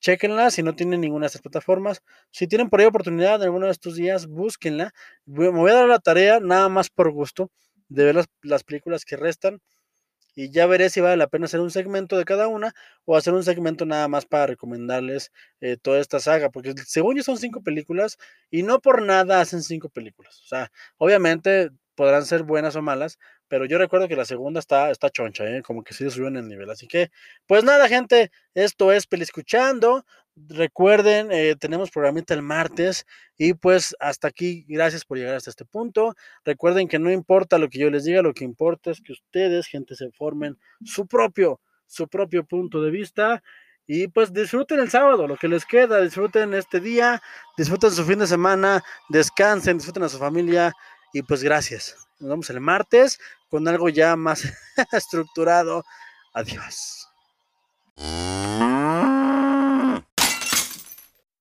chequenla 0.00 0.50
si 0.50 0.62
no 0.62 0.74
tienen 0.74 1.00
ninguna 1.00 1.24
de 1.24 1.28
estas 1.28 1.42
plataformas. 1.42 2.02
Si 2.30 2.46
tienen 2.46 2.68
por 2.68 2.80
ahí 2.80 2.86
oportunidad 2.86 3.38
de 3.38 3.46
alguno 3.46 3.66
de 3.66 3.72
estos 3.72 3.94
días, 3.94 4.26
búsquenla. 4.26 4.92
Me 5.24 5.48
voy 5.48 5.70
a 5.70 5.74
dar 5.74 5.88
la 5.88 5.98
tarea, 5.98 6.40
nada 6.40 6.68
más 6.68 6.90
por 6.90 7.10
gusto, 7.10 7.50
de 7.88 8.04
ver 8.04 8.26
las, 8.42 8.64
películas 8.64 9.04
que 9.04 9.16
restan 9.16 9.60
y 10.34 10.50
ya 10.50 10.66
veré 10.66 10.90
si 10.90 11.00
vale 11.00 11.16
la 11.16 11.26
pena 11.26 11.46
hacer 11.46 11.60
un 11.60 11.70
segmento 11.70 12.16
de 12.16 12.24
cada 12.24 12.48
una 12.48 12.74
o 13.04 13.16
hacer 13.16 13.34
un 13.34 13.44
segmento 13.44 13.86
nada 13.86 14.08
más 14.08 14.26
para 14.26 14.46
recomendarles 14.46 15.32
eh, 15.60 15.76
toda 15.76 16.00
esta 16.00 16.20
saga, 16.20 16.50
porque 16.50 16.74
según 16.86 17.16
yo 17.16 17.22
son 17.22 17.38
cinco 17.38 17.62
películas 17.62 18.18
y 18.50 18.62
no 18.62 18.80
por 18.80 19.02
nada 19.02 19.40
hacen 19.40 19.62
cinco 19.62 19.88
películas. 19.88 20.40
O 20.44 20.46
sea, 20.46 20.70
obviamente 20.98 21.70
podrán 21.96 22.24
ser 22.24 22.44
buenas 22.44 22.76
o 22.76 22.82
malas, 22.82 23.18
pero 23.48 23.64
yo 23.64 23.78
recuerdo 23.78 24.08
que 24.08 24.16
la 24.16 24.24
segunda 24.24 24.60
está, 24.60 24.90
está 24.90 25.10
choncha, 25.10 25.44
¿eh? 25.44 25.62
como 25.62 25.82
que 25.82 25.94
sí 25.94 26.08
subió 26.10 26.28
en 26.28 26.36
el 26.36 26.48
nivel. 26.48 26.70
Así 26.70 26.86
que, 26.86 27.10
pues 27.46 27.64
nada, 27.64 27.88
gente, 27.88 28.30
esto 28.54 28.92
es 28.92 29.06
Peliscuchando. 29.06 30.04
Recuerden, 30.36 31.32
eh, 31.32 31.56
tenemos 31.58 31.90
programita 31.90 32.32
el 32.34 32.42
martes 32.42 33.06
y 33.36 33.54
pues 33.54 33.96
hasta 33.98 34.28
aquí, 34.28 34.64
gracias 34.68 35.04
por 35.04 35.18
llegar 35.18 35.34
hasta 35.34 35.50
este 35.50 35.64
punto. 35.64 36.14
Recuerden 36.44 36.86
que 36.86 36.98
no 36.98 37.10
importa 37.10 37.58
lo 37.58 37.68
que 37.68 37.78
yo 37.78 37.90
les 37.90 38.04
diga, 38.04 38.22
lo 38.22 38.34
que 38.34 38.44
importa 38.44 38.92
es 38.92 39.00
que 39.00 39.12
ustedes, 39.12 39.66
gente, 39.66 39.96
se 39.96 40.12
formen 40.12 40.56
su 40.84 41.06
propio, 41.06 41.60
su 41.86 42.06
propio 42.06 42.44
punto 42.44 42.80
de 42.82 42.90
vista. 42.90 43.42
Y 43.90 44.08
pues 44.08 44.32
disfruten 44.34 44.80
el 44.80 44.90
sábado, 44.90 45.26
lo 45.26 45.36
que 45.38 45.48
les 45.48 45.64
queda, 45.64 46.02
disfruten 46.02 46.52
este 46.52 46.78
día, 46.78 47.22
disfruten 47.56 47.90
su 47.90 48.04
fin 48.04 48.18
de 48.18 48.26
semana, 48.26 48.84
descansen, 49.08 49.78
disfruten 49.78 50.02
a 50.02 50.10
su 50.10 50.18
familia 50.18 50.74
y 51.14 51.22
pues 51.22 51.42
gracias. 51.42 51.96
Nos 52.20 52.30
vemos 52.30 52.50
el 52.50 52.60
martes 52.60 53.18
con 53.48 53.66
algo 53.68 53.88
ya 53.88 54.16
más 54.16 54.44
estructurado. 54.92 55.84
Adiós. 56.32 57.08